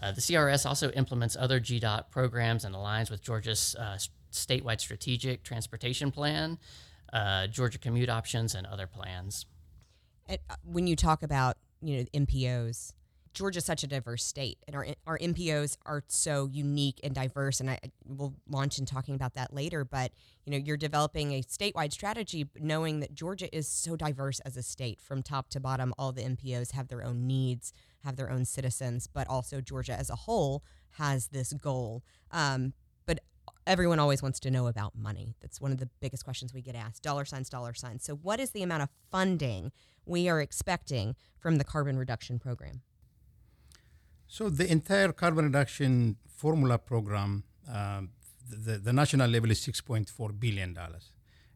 Uh, 0.00 0.12
the 0.12 0.20
CRS 0.20 0.66
also 0.66 0.90
implements 0.90 1.36
other 1.38 1.58
GDOT 1.58 2.10
programs 2.10 2.64
and 2.64 2.74
aligns 2.74 3.10
with 3.10 3.22
Georgia's 3.22 3.74
uh, 3.78 3.96
statewide 4.34 4.80
strategic 4.80 5.42
transportation 5.42 6.10
plan, 6.10 6.58
uh, 7.12 7.46
Georgia 7.46 7.78
commute 7.78 8.08
options, 8.08 8.54
and 8.54 8.66
other 8.66 8.86
plans. 8.86 9.46
Uh, 10.28 10.36
when 10.64 10.86
you 10.86 10.96
talk 10.96 11.22
about 11.22 11.56
you 11.80 11.98
know 11.98 12.04
MPOs, 12.14 12.92
Georgia's 13.34 13.64
such 13.64 13.82
a 13.82 13.86
diverse 13.86 14.24
state, 14.24 14.58
and 14.66 14.76
our 14.76 14.86
our 15.06 15.18
MPOs 15.18 15.76
are 15.84 16.04
so 16.06 16.48
unique 16.52 17.00
and 17.02 17.14
diverse. 17.14 17.60
And 17.60 17.70
I 17.70 17.78
will 18.06 18.34
launch 18.48 18.78
in 18.78 18.86
talking 18.86 19.14
about 19.14 19.34
that 19.34 19.52
later. 19.52 19.84
But 19.84 20.12
you 20.44 20.52
know, 20.52 20.56
you're 20.56 20.76
developing 20.76 21.32
a 21.32 21.42
statewide 21.42 21.92
strategy, 21.92 22.48
knowing 22.58 23.00
that 23.00 23.14
Georgia 23.14 23.54
is 23.54 23.68
so 23.68 23.96
diverse 23.96 24.40
as 24.40 24.56
a 24.56 24.62
state, 24.62 25.00
from 25.00 25.22
top 25.22 25.50
to 25.50 25.60
bottom. 25.60 25.92
All 25.98 26.12
the 26.12 26.22
MPOs 26.22 26.72
have 26.72 26.88
their 26.88 27.04
own 27.04 27.26
needs, 27.26 27.72
have 28.04 28.16
their 28.16 28.30
own 28.30 28.44
citizens, 28.44 29.08
but 29.12 29.28
also 29.28 29.60
Georgia 29.60 29.94
as 29.94 30.10
a 30.10 30.16
whole 30.16 30.62
has 30.92 31.28
this 31.28 31.52
goal. 31.52 32.02
Um, 32.30 32.72
but 33.06 33.20
everyone 33.66 33.98
always 33.98 34.22
wants 34.22 34.40
to 34.40 34.50
know 34.50 34.66
about 34.66 34.96
money. 34.96 35.34
That's 35.40 35.60
one 35.60 35.72
of 35.72 35.78
the 35.78 35.88
biggest 36.00 36.24
questions 36.24 36.52
we 36.52 36.62
get 36.62 36.74
asked: 36.74 37.02
dollar 37.02 37.24
signs, 37.24 37.48
dollar 37.48 37.74
signs. 37.74 38.04
So, 38.04 38.14
what 38.14 38.40
is 38.40 38.50
the 38.50 38.62
amount 38.62 38.82
of 38.82 38.88
funding 39.10 39.72
we 40.06 40.28
are 40.28 40.40
expecting 40.40 41.16
from 41.38 41.56
the 41.58 41.64
carbon 41.64 41.98
reduction 41.98 42.38
program? 42.38 42.82
So 44.26 44.50
the 44.50 44.70
entire 44.70 45.12
carbon 45.12 45.44
reduction 45.44 46.16
formula 46.26 46.78
program, 46.78 47.44
uh, 47.70 48.02
the, 48.50 48.78
the 48.78 48.92
national 48.92 49.30
level 49.30 49.50
is 49.50 49.60
$6.4 49.60 50.40
billion. 50.40 50.76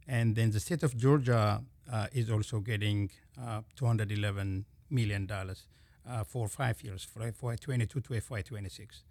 And 0.07 0.37
then 0.37 0.51
the 0.51 0.61
state 0.61 0.83
of 0.83 0.97
Georgia 0.97 1.63
uh, 1.91 2.07
is 2.13 2.31
also 2.31 2.61
getting 2.61 3.11
uh, 3.41 3.63
$211 3.77 4.65
million 4.91 5.29
uh, 5.31 6.25
for 6.25 6.49
five 6.49 6.83
years, 6.83 7.03
for 7.05 7.21
FY22 7.21 7.89
to 7.89 8.01
FY26. 8.01 9.03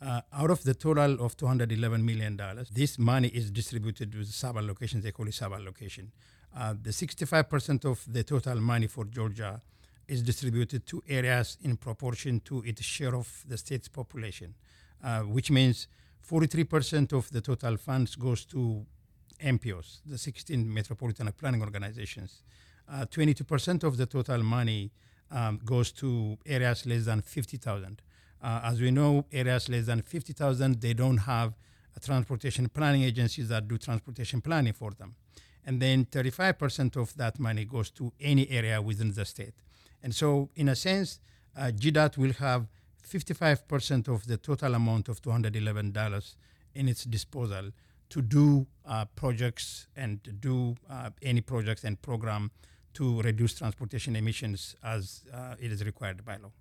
Uh, 0.00 0.20
out 0.32 0.50
of 0.50 0.62
the 0.64 0.74
total 0.74 1.24
of 1.24 1.36
$211 1.36 2.02
million, 2.02 2.38
this 2.72 2.98
money 2.98 3.28
is 3.28 3.50
distributed 3.50 4.14
with 4.14 4.28
sub-allocations, 4.28 5.02
they 5.02 5.10
call 5.10 5.26
it 5.26 5.34
sub-allocation. 5.34 6.12
Uh, 6.54 6.74
the 6.80 6.90
65% 6.90 7.84
of 7.84 8.04
the 8.12 8.22
total 8.22 8.60
money 8.60 8.86
for 8.86 9.04
Georgia 9.06 9.60
is 10.06 10.22
distributed 10.22 10.86
to 10.86 11.02
areas 11.08 11.56
in 11.62 11.76
proportion 11.76 12.40
to 12.40 12.62
its 12.62 12.82
share 12.82 13.14
of 13.14 13.44
the 13.48 13.56
state's 13.56 13.88
population, 13.88 14.54
uh, 15.02 15.20
which 15.20 15.50
means 15.50 15.88
43% 16.28 17.12
of 17.12 17.30
the 17.30 17.40
total 17.40 17.76
funds 17.76 18.16
goes 18.16 18.44
to 18.44 18.84
MPOs, 19.42 20.00
the 20.04 20.18
16 20.18 20.72
metropolitan 20.72 21.30
planning 21.32 21.62
organizations. 21.62 22.42
Uh, 22.88 23.04
22% 23.06 23.82
of 23.82 23.96
the 23.96 24.06
total 24.06 24.42
money 24.42 24.90
um, 25.30 25.60
goes 25.64 25.90
to 25.92 26.38
areas 26.46 26.86
less 26.86 27.04
than 27.04 27.20
50,000. 27.20 28.00
Uh, 28.42 28.60
as 28.64 28.80
we 28.80 28.90
know, 28.90 29.24
areas 29.32 29.68
less 29.68 29.86
than 29.86 30.02
50,000, 30.02 30.80
they 30.80 30.94
don't 30.94 31.18
have 31.18 31.54
transportation 32.00 32.68
planning 32.68 33.02
agencies 33.02 33.48
that 33.48 33.68
do 33.68 33.78
transportation 33.78 34.40
planning 34.40 34.72
for 34.72 34.90
them. 34.92 35.14
And 35.64 35.80
then 35.80 36.04
35% 36.04 36.96
of 36.96 37.16
that 37.16 37.38
money 37.38 37.64
goes 37.64 37.90
to 37.92 38.12
any 38.20 38.48
area 38.50 38.80
within 38.80 39.12
the 39.12 39.24
state. 39.24 39.54
And 40.02 40.14
so, 40.14 40.50
in 40.54 40.68
a 40.68 40.76
sense, 40.76 41.18
uh, 41.56 41.72
GDOT 41.74 42.16
will 42.18 42.34
have 42.34 42.68
55% 43.08 44.08
of 44.08 44.26
the 44.26 44.36
total 44.36 44.74
amount 44.74 45.08
of 45.08 45.22
$211 45.22 46.34
in 46.74 46.88
its 46.88 47.04
disposal 47.04 47.70
to 48.10 48.22
do 48.22 48.66
uh, 48.86 49.04
projects 49.16 49.88
and 49.96 50.20
do 50.40 50.76
uh, 50.88 51.10
any 51.22 51.40
projects 51.40 51.82
and 51.84 52.00
program 52.02 52.50
to 52.94 53.20
reduce 53.22 53.54
transportation 53.54 54.14
emissions 54.16 54.76
as 54.82 55.24
uh, 55.32 55.54
it 55.58 55.72
is 55.72 55.84
required 55.84 56.24
by 56.24 56.36
law. 56.36 56.52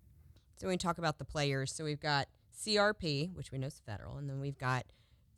So 0.57 0.67
we 0.67 0.77
talk 0.77 0.97
about 0.97 1.17
the 1.17 1.25
players, 1.25 1.71
so 1.71 1.83
we've 1.83 1.99
got 1.99 2.27
CRP, 2.57 3.33
which 3.33 3.51
we 3.51 3.57
know 3.57 3.67
is 3.67 3.81
federal, 3.85 4.17
and 4.17 4.29
then 4.29 4.39
we've 4.39 4.57
got 4.57 4.85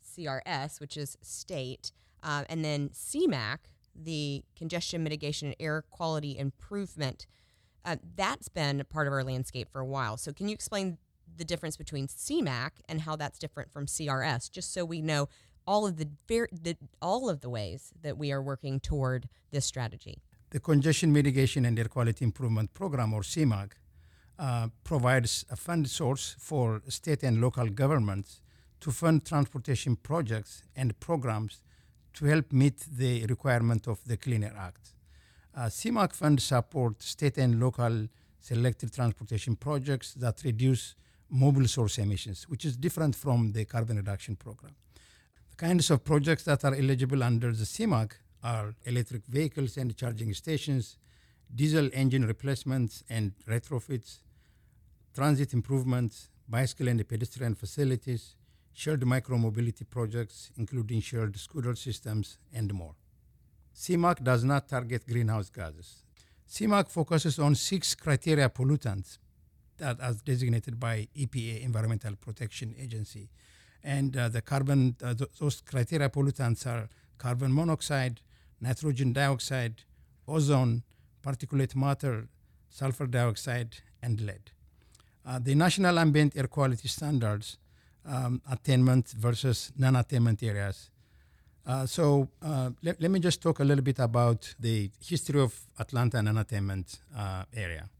CRS, 0.04 0.80
which 0.80 0.96
is 0.96 1.18
state, 1.22 1.92
uh, 2.22 2.44
and 2.48 2.64
then 2.64 2.90
CMAQ, 2.90 3.58
the 3.94 4.44
Congestion 4.56 5.02
Mitigation 5.02 5.48
and 5.48 5.56
Air 5.58 5.82
Quality 5.90 6.38
Improvement 6.38 7.26
uh, 7.84 7.96
that's 8.16 8.48
been 8.48 8.84
part 8.90 9.06
of 9.06 9.12
our 9.12 9.24
landscape 9.24 9.68
for 9.72 9.80
a 9.80 9.86
while. 9.86 10.16
So, 10.16 10.32
can 10.32 10.48
you 10.48 10.54
explain 10.54 10.98
the 11.36 11.44
difference 11.44 11.76
between 11.76 12.06
CMAQ 12.06 12.70
and 12.88 13.02
how 13.02 13.16
that's 13.16 13.38
different 13.38 13.72
from 13.72 13.86
CRS, 13.86 14.50
just 14.50 14.74
so 14.74 14.84
we 14.84 15.00
know 15.00 15.28
all 15.66 15.86
of 15.86 15.96
the, 15.96 16.08
ver- 16.28 16.48
the 16.52 16.76
all 17.00 17.30
of 17.30 17.40
the 17.40 17.48
ways 17.48 17.92
that 18.02 18.18
we 18.18 18.30
are 18.32 18.42
working 18.42 18.78
toward 18.80 19.28
this 19.52 19.64
strategy? 19.64 20.20
The 20.50 20.60
Congestion 20.60 21.12
Mitigation 21.12 21.64
and 21.64 21.78
Air 21.78 21.86
Quality 21.86 22.24
Improvement 22.24 22.74
Program, 22.74 23.14
or 23.14 23.22
CMAQ, 23.22 23.72
uh, 24.38 24.68
provides 24.84 25.44
a 25.50 25.56
fund 25.56 25.88
source 25.88 26.36
for 26.38 26.82
state 26.88 27.22
and 27.22 27.40
local 27.40 27.68
governments 27.68 28.40
to 28.80 28.90
fund 28.90 29.24
transportation 29.24 29.96
projects 29.96 30.62
and 30.76 30.98
programs 31.00 31.60
to 32.14 32.26
help 32.26 32.52
meet 32.52 32.86
the 32.96 33.26
requirement 33.26 33.86
of 33.86 33.98
the 34.04 34.16
Clean 34.16 34.42
Air 34.44 34.54
Act. 34.56 34.94
Uh, 35.56 35.62
CMAQ 35.62 36.14
funds 36.14 36.44
support 36.44 37.02
state 37.02 37.38
and 37.38 37.60
local 37.60 38.08
selected 38.40 38.94
transportation 38.94 39.56
projects 39.56 40.14
that 40.14 40.42
reduce 40.44 40.94
mobile 41.28 41.66
source 41.66 41.98
emissions, 41.98 42.48
which 42.48 42.64
is 42.64 42.76
different 42.76 43.14
from 43.14 43.52
the 43.52 43.64
carbon 43.64 43.96
reduction 43.96 44.36
program. 44.36 44.74
The 45.50 45.56
kinds 45.56 45.90
of 45.90 46.04
projects 46.04 46.44
that 46.44 46.64
are 46.64 46.74
eligible 46.74 47.22
under 47.22 47.52
the 47.52 47.64
CMAQ 47.64 48.12
are 48.42 48.74
electric 48.84 49.26
vehicles 49.26 49.76
and 49.76 49.96
charging 49.96 50.32
stations, 50.32 50.96
diesel 51.54 51.90
engine 51.92 52.24
replacements 52.24 53.02
and 53.08 53.32
retrofits, 53.48 54.18
transit 55.14 55.52
improvements, 55.52 56.28
bicycle 56.48 56.88
and 56.88 57.06
pedestrian 57.06 57.54
facilities, 57.54 58.36
shared 58.72 59.00
micromobility 59.00 59.88
projects, 59.88 60.50
including 60.56 61.00
shared 61.00 61.36
scooter 61.36 61.74
systems, 61.74 62.38
and 62.52 62.72
more. 62.72 62.94
CMAQ 63.74 64.22
does 64.22 64.44
not 64.44 64.68
target 64.68 65.06
greenhouse 65.06 65.50
gases. 65.50 66.04
CMAQ 66.48 66.88
focuses 66.88 67.38
on 67.38 67.54
six 67.54 67.94
criteria 67.94 68.48
pollutants 68.48 69.18
that 69.78 70.00
are 70.00 70.14
designated 70.24 70.78
by 70.80 71.08
EPA, 71.16 71.62
Environmental 71.62 72.16
Protection 72.16 72.74
Agency. 72.78 73.28
And 73.84 74.16
uh, 74.16 74.28
the 74.28 74.42
carbon, 74.42 74.96
uh, 75.02 75.14
th- 75.14 75.30
those 75.38 75.60
criteria 75.60 76.08
pollutants 76.08 76.66
are 76.66 76.88
carbon 77.18 77.52
monoxide, 77.52 78.20
nitrogen 78.60 79.12
dioxide, 79.12 79.82
ozone, 80.26 80.82
particulate 81.22 81.76
matter, 81.76 82.28
sulfur 82.68 83.06
dioxide, 83.06 83.76
and 84.02 84.20
lead. 84.20 84.50
Uh, 85.28 85.38
the 85.38 85.54
national 85.54 85.98
ambient 85.98 86.36
air 86.36 86.46
quality 86.46 86.88
standards, 86.88 87.58
um, 88.06 88.40
attainment 88.50 89.08
versus 89.10 89.72
non 89.76 89.96
attainment 89.96 90.42
areas, 90.42 90.90
Uh, 91.68 91.84
so 91.84 92.26
uh, 92.40 92.70
let, 92.82 92.98
let 92.98 93.10
me 93.10 93.20
just 93.20 93.42
talk 93.42 93.60
a 93.60 93.64
little 93.64 93.84
bit 93.84 93.98
about 93.98 94.54
the 94.58 94.90
history 95.06 95.38
of 95.38 95.52
Atlanta 95.78 96.22
non-attainment 96.22 97.00
uh, 97.14 97.44
area. 97.54 97.90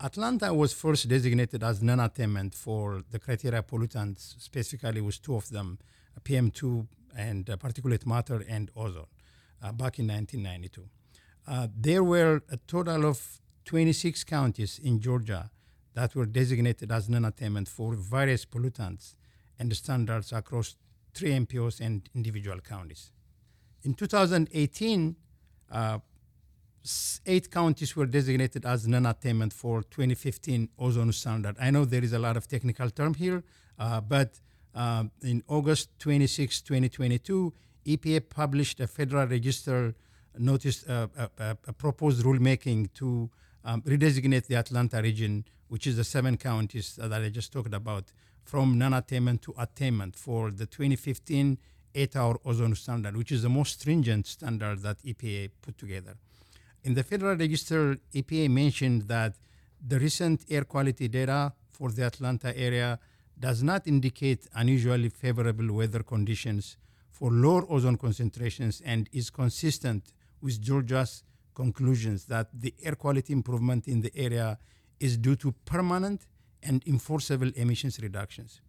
Atlanta 0.00 0.52
was 0.52 0.74
first 0.74 1.08
designated 1.08 1.62
as 1.62 1.82
non-attainment 1.82 2.54
for 2.54 3.02
the 3.10 3.18
criteria 3.18 3.62
pollutants, 3.62 4.34
specifically 4.38 5.00
with 5.00 5.22
two 5.22 5.34
of 5.34 5.48
them, 5.48 5.78
PM2 6.24 6.86
and 7.16 7.46
particulate 7.46 8.04
matter 8.04 8.44
and 8.46 8.70
ozone, 8.76 9.06
back 9.62 9.98
in 9.98 10.06
1992. 10.08 10.82
Uh, 11.48 11.68
there 11.74 12.04
were 12.04 12.42
a 12.50 12.58
total 12.66 13.06
of 13.06 13.40
26 13.64 14.24
counties 14.24 14.78
in 14.78 15.00
Georgia 15.00 15.50
that 15.96 16.14
were 16.14 16.26
designated 16.26 16.92
as 16.92 17.08
non-attainment 17.08 17.66
for 17.68 17.94
various 17.94 18.44
pollutants 18.44 19.14
and 19.58 19.74
standards 19.74 20.30
across 20.30 20.76
three 21.14 21.30
MPOs 21.30 21.80
and 21.80 22.08
individual 22.14 22.60
counties. 22.60 23.10
In 23.82 23.94
2018, 23.94 25.16
uh, 25.72 25.98
eight 27.24 27.50
counties 27.50 27.96
were 27.96 28.04
designated 28.04 28.66
as 28.66 28.86
non-attainment 28.86 29.54
for 29.54 29.82
2015 29.84 30.68
ozone 30.78 31.12
standard. 31.12 31.56
I 31.58 31.70
know 31.70 31.86
there 31.86 32.04
is 32.04 32.12
a 32.12 32.18
lot 32.18 32.36
of 32.36 32.46
technical 32.46 32.90
term 32.90 33.14
here, 33.14 33.42
uh, 33.78 34.02
but 34.02 34.38
uh, 34.74 35.04
in 35.22 35.42
August 35.48 35.98
26, 35.98 36.60
2022, 36.60 37.54
EPA 37.86 38.28
published 38.28 38.80
a 38.80 38.86
Federal 38.86 39.26
Register 39.26 39.94
notice, 40.38 40.86
uh, 40.86 41.06
a, 41.16 41.56
a, 41.66 41.72
proposed 41.72 42.22
rulemaking 42.22 42.92
to 42.92 43.30
um, 43.64 43.80
redesignate 43.82 44.46
the 44.46 44.56
Atlanta 44.56 45.00
region, 45.00 45.46
which 45.68 45.86
is 45.86 45.96
the 45.96 46.04
seven 46.04 46.36
counties 46.36 46.98
uh, 47.00 47.08
that 47.08 47.22
I 47.22 47.28
just 47.28 47.52
talked 47.52 47.74
about, 47.74 48.04
from 48.44 48.78
non-attainment 48.78 49.42
to 49.42 49.54
attainment 49.58 50.16
for 50.16 50.50
the 50.50 50.66
2015 50.66 51.58
eight-hour 51.96 52.38
ozone 52.44 52.74
standard, 52.74 53.16
which 53.16 53.32
is 53.32 53.42
the 53.42 53.48
most 53.48 53.80
stringent 53.80 54.26
standard 54.26 54.80
that 54.82 55.02
EPA 55.02 55.50
put 55.62 55.78
together. 55.78 56.14
In 56.84 56.94
the 56.94 57.02
Federal 57.02 57.36
Register, 57.36 57.96
EPA 58.14 58.50
mentioned 58.50 59.02
that 59.08 59.34
the 59.84 59.98
recent 59.98 60.44
air 60.48 60.64
quality 60.64 61.08
data 61.08 61.52
for 61.72 61.90
the 61.90 62.04
Atlanta 62.04 62.56
area 62.56 62.98
does 63.38 63.62
not 63.62 63.86
indicate 63.86 64.46
unusually 64.54 65.08
favorable 65.08 65.72
weather 65.72 66.02
conditions 66.02 66.76
for 67.10 67.30
lower 67.30 67.64
ozone 67.70 67.96
concentrations 67.96 68.82
and 68.84 69.08
is 69.12 69.30
consistent 69.30 70.12
with 70.40 70.60
Georgia's 70.60 71.24
conclusions 71.54 72.26
that 72.26 72.48
the 72.52 72.74
air 72.82 72.94
quality 72.94 73.32
improvement 73.32 73.88
in 73.88 74.02
the 74.02 74.12
area 74.14 74.58
is 75.00 75.16
due 75.16 75.36
to 75.36 75.52
permanent 75.64 76.26
and 76.62 76.82
enforceable 76.86 77.50
emissions 77.56 77.98
reductions. 78.00 78.60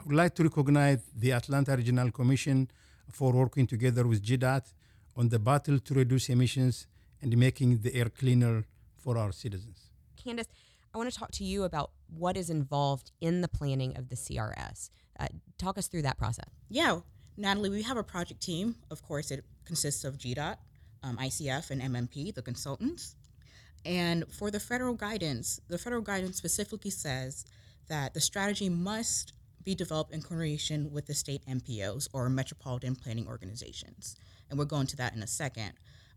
I 0.00 0.04
would 0.04 0.16
like 0.16 0.34
to 0.36 0.44
recognize 0.44 1.00
the 1.14 1.32
Atlanta 1.32 1.76
Regional 1.76 2.10
Commission 2.10 2.70
for 3.10 3.32
working 3.32 3.66
together 3.66 4.06
with 4.06 4.22
GDOT 4.22 4.62
on 5.16 5.28
the 5.28 5.38
battle 5.38 5.78
to 5.78 5.94
reduce 5.94 6.28
emissions 6.28 6.86
and 7.22 7.36
making 7.36 7.78
the 7.78 7.94
air 7.94 8.08
cleaner 8.08 8.64
for 8.96 9.16
our 9.16 9.32
citizens. 9.32 9.90
Candace, 10.22 10.48
I 10.94 10.98
want 10.98 11.12
to 11.12 11.18
talk 11.18 11.30
to 11.32 11.44
you 11.44 11.64
about 11.64 11.90
what 12.08 12.36
is 12.36 12.50
involved 12.50 13.12
in 13.20 13.40
the 13.40 13.48
planning 13.48 13.96
of 13.96 14.08
the 14.08 14.16
CRS. 14.16 14.90
Uh, 15.18 15.26
talk 15.58 15.78
us 15.78 15.88
through 15.88 16.02
that 16.02 16.18
process. 16.18 16.48
Yeah, 16.68 17.00
Natalie, 17.36 17.70
we 17.70 17.82
have 17.82 17.96
a 17.96 18.02
project 18.02 18.40
team. 18.40 18.76
Of 18.90 19.02
course, 19.02 19.30
it 19.30 19.44
consists 19.64 20.04
of 20.04 20.18
GDOT, 20.18 20.56
um, 21.02 21.16
ICF, 21.18 21.70
and 21.70 21.82
MMP, 21.82 22.34
the 22.34 22.42
consultants. 22.42 23.14
And 23.84 24.24
for 24.32 24.50
the 24.50 24.60
federal 24.60 24.94
guidance, 24.94 25.60
the 25.68 25.78
federal 25.78 26.02
guidance 26.02 26.36
specifically 26.36 26.90
says 26.90 27.44
that 27.88 28.14
the 28.14 28.20
strategy 28.20 28.68
must 28.68 29.32
be 29.66 29.74
developed 29.74 30.12
in 30.12 30.22
coordination 30.22 30.92
with 30.92 31.06
the 31.06 31.14
state 31.14 31.42
MPOs 31.46 32.08
or 32.12 32.28
metropolitan 32.28 32.94
planning 32.94 33.26
organizations. 33.26 34.16
And 34.48 34.58
we're 34.58 34.64
going 34.64 34.86
to 34.88 34.96
that 34.96 35.14
in 35.14 35.22
a 35.22 35.26
second. 35.26 35.72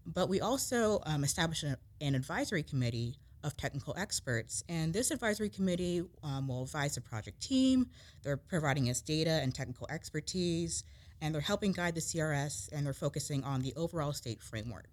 But 0.05 0.29
we 0.29 0.39
also 0.39 1.01
um, 1.05 1.23
established 1.23 1.63
an, 1.63 1.75
an, 1.99 2.15
advisory 2.15 2.63
committee 2.63 3.17
of 3.43 3.57
technical 3.57 3.95
experts. 3.97 4.63
And 4.69 4.93
this 4.93 5.11
advisory 5.11 5.49
committee 5.49 6.03
um, 6.23 6.47
will 6.47 6.63
advise 6.63 6.95
the 6.95 7.01
project 7.01 7.41
team. 7.41 7.87
They're 8.23 8.37
providing 8.37 8.89
us 8.89 9.01
data 9.01 9.39
and 9.41 9.53
technical 9.53 9.87
expertise, 9.89 10.83
and 11.21 11.33
they're 11.33 11.41
helping 11.41 11.71
guide 11.71 11.95
the 11.95 12.01
CRS, 12.01 12.69
and 12.71 12.85
they're 12.85 12.93
focusing 12.93 13.43
on 13.43 13.61
the 13.61 13.73
overall 13.75 14.13
state 14.13 14.41
framework. 14.41 14.89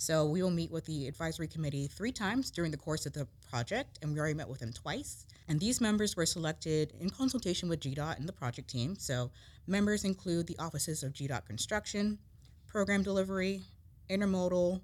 So 0.00 0.24
we 0.24 0.42
will 0.42 0.50
meet 0.50 0.70
with 0.70 0.86
the 0.86 1.06
advisory 1.08 1.46
committee 1.46 1.86
three 1.86 2.10
times 2.10 2.50
during 2.50 2.70
the 2.70 2.78
course 2.78 3.04
of 3.04 3.12
the 3.12 3.28
project, 3.50 3.98
and 4.00 4.10
we 4.10 4.18
already 4.18 4.32
met 4.32 4.48
with 4.48 4.60
them 4.60 4.72
twice. 4.72 5.26
And 5.46 5.60
these 5.60 5.78
members 5.78 6.16
were 6.16 6.24
selected 6.24 6.94
in 6.98 7.10
consultation 7.10 7.68
with 7.68 7.80
GDOT 7.80 8.16
and 8.16 8.26
the 8.26 8.32
project 8.32 8.70
team. 8.70 8.96
So 8.98 9.30
members 9.66 10.04
include 10.04 10.46
the 10.46 10.58
offices 10.58 11.02
of 11.02 11.12
GDOT 11.12 11.44
Construction, 11.44 12.18
Program 12.66 13.02
Delivery, 13.02 13.60
Intermodal, 14.08 14.80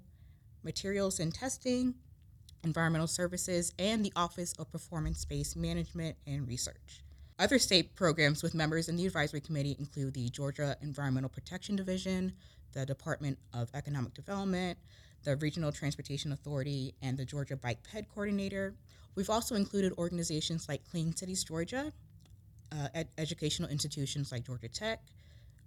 Materials 0.61 1.19
and 1.19 1.33
Testing, 1.33 1.95
Environmental 2.63 3.07
Services, 3.07 3.73
and 3.79 4.05
the 4.05 4.13
Office 4.15 4.53
of 4.59 4.71
Performance 4.71 5.25
Based 5.25 5.57
Management 5.57 6.15
and 6.27 6.47
Research. 6.47 7.03
Other 7.39 7.57
state 7.57 7.95
programs 7.95 8.43
with 8.43 8.53
members 8.53 8.87
in 8.87 8.97
the 8.97 9.07
advisory 9.07 9.41
committee 9.41 9.75
include 9.79 10.13
the 10.13 10.29
Georgia 10.29 10.77
Environmental 10.83 11.29
Protection 11.29 11.75
Division, 11.75 12.33
the 12.73 12.85
Department 12.85 13.39
of 13.51 13.71
Economic 13.73 14.13
Development, 14.13 14.77
the 15.23 15.35
Regional 15.37 15.71
Transportation 15.71 16.31
Authority, 16.31 16.93
and 17.01 17.17
the 17.17 17.25
Georgia 17.25 17.55
Bike 17.55 17.79
Ped 17.83 18.05
Coordinator. 18.13 18.73
We've 19.15 19.29
also 19.29 19.55
included 19.55 19.93
organizations 19.97 20.69
like 20.69 20.81
Clean 20.89 21.15
Cities 21.15 21.43
Georgia, 21.43 21.91
uh, 22.71 22.87
ed- 22.93 23.09
educational 23.17 23.69
institutions 23.69 24.31
like 24.31 24.45
Georgia 24.45 24.67
Tech, 24.67 25.01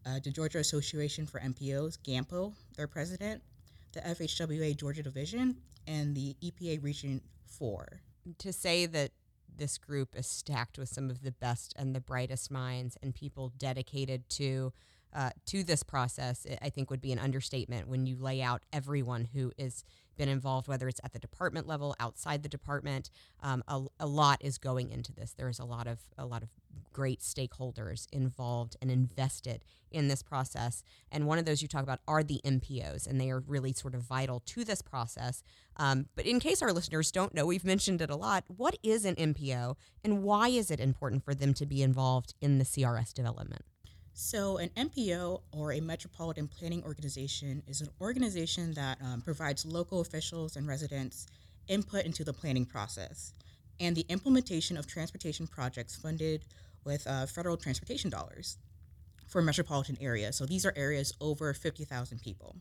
uh, 0.07 0.21
the 0.23 0.31
Georgia 0.31 0.59
Association 0.59 1.27
for 1.27 1.41
MPOs, 1.41 1.99
GAMPO, 1.99 2.53
their 2.77 2.87
president, 2.87 3.43
the 3.93 4.01
FHWA 4.01 4.77
Georgia 4.77 5.03
Division, 5.03 5.57
and 5.87 6.15
the 6.15 6.37
EPA 6.43 6.83
Region 6.83 7.21
4. 7.47 8.01
To 8.39 8.53
say 8.53 8.87
that 8.87 9.11
this 9.57 9.79
group 9.79 10.17
is 10.17 10.27
stacked 10.27 10.79
with 10.79 10.89
some 10.89 11.11
of 11.11 11.23
the 11.23 11.33
best 11.33 11.75
and 11.77 11.95
the 11.95 12.01
brightest 12.01 12.51
minds 12.51 12.97
and 13.03 13.15
people 13.15 13.53
dedicated 13.59 14.29
to 14.31 14.73
uh, 15.14 15.31
to 15.46 15.64
this 15.64 15.83
process, 15.83 16.46
I 16.62 16.70
think 16.70 16.90
would 16.90 17.01
be 17.01 17.12
an 17.12 17.18
understatement 17.18 17.88
when 17.88 18.07
you 18.07 18.16
lay 18.16 18.42
out 18.42 18.62
everyone 18.73 19.29
who 19.33 19.53
is 19.59 19.85
been 20.20 20.29
involved, 20.29 20.68
whether 20.68 20.87
it's 20.87 21.01
at 21.03 21.14
the 21.14 21.18
department 21.18 21.66
level, 21.66 21.96
outside 21.99 22.42
the 22.42 22.49
department. 22.49 23.09
Um, 23.42 23.64
a, 23.66 23.81
a, 23.99 24.07
lot 24.07 24.38
is 24.42 24.59
going 24.59 24.90
into 24.90 25.14
this. 25.14 25.33
There's 25.33 25.59
a 25.59 25.64
lot 25.64 25.87
of 25.87 25.99
a 26.18 26.27
lot 26.27 26.42
of 26.42 26.51
great 26.92 27.20
stakeholders 27.20 28.07
involved 28.12 28.77
and 28.83 28.90
invested 28.90 29.64
in 29.90 30.09
this 30.09 30.23
process. 30.23 30.83
And 31.11 31.27
one 31.27 31.38
of 31.38 31.46
those 31.46 31.62
you 31.62 31.68
talk 31.68 31.83
about 31.83 32.01
are 32.07 32.23
the 32.23 32.42
MPOs, 32.44 33.07
and 33.07 33.18
they 33.18 33.31
are 33.31 33.40
really 33.40 33.73
sort 33.73 33.94
of 33.94 34.03
vital 34.03 34.40
to 34.46 34.62
this 34.62 34.83
process. 34.83 35.42
Um, 35.79 36.07
but 36.14 36.27
in 36.27 36.38
case 36.38 36.61
our 36.61 36.73
listeners 36.73 37.11
don't 37.11 37.33
know, 37.33 37.46
we've 37.46 37.64
mentioned 37.64 38.03
it 38.03 38.11
a 38.11 38.16
lot. 38.16 38.44
What 38.49 38.77
is 38.83 39.07
an 39.07 39.14
MPO, 39.14 39.77
and 40.05 40.23
why 40.23 40.49
is 40.49 40.70
it 40.70 40.81
important 40.81 41.25
for 41.25 41.35
them 41.35 41.55
to 41.55 41.64
be 41.64 41.83
involved 41.83 42.35
in 42.42 42.59
the 42.59 42.64
CRS 42.64 43.14
development? 43.14 43.64
So, 44.23 44.59
an 44.59 44.69
MPO 44.77 45.41
or 45.51 45.73
a 45.73 45.81
metropolitan 45.81 46.47
planning 46.47 46.85
organization 46.85 47.63
is 47.67 47.81
an 47.81 47.89
organization 48.03 48.75
that 48.75 49.01
um, 49.01 49.23
provides 49.23 49.65
local 49.65 50.03
officials 50.03 50.57
and 50.57 50.69
residents 50.69 51.27
input 51.69 52.05
into 52.05 52.23
the 52.23 52.35
planning 52.35 52.67
process 52.67 53.33
and 53.81 53.97
the 53.97 54.05
implementation 54.11 54.77
of 54.77 54.87
transportation 54.87 55.47
projects 55.47 55.97
funded 55.97 56.45
with 56.85 57.07
uh, 57.07 57.25
federal 57.25 57.57
transportation 57.57 58.11
dollars 58.11 58.59
for 59.27 59.41
metropolitan 59.41 59.97
areas. 60.03 60.37
So, 60.37 60.45
these 60.45 60.67
are 60.67 60.75
areas 60.77 61.15
over 61.23 61.55
50,000 61.55 62.21
people. 62.21 62.57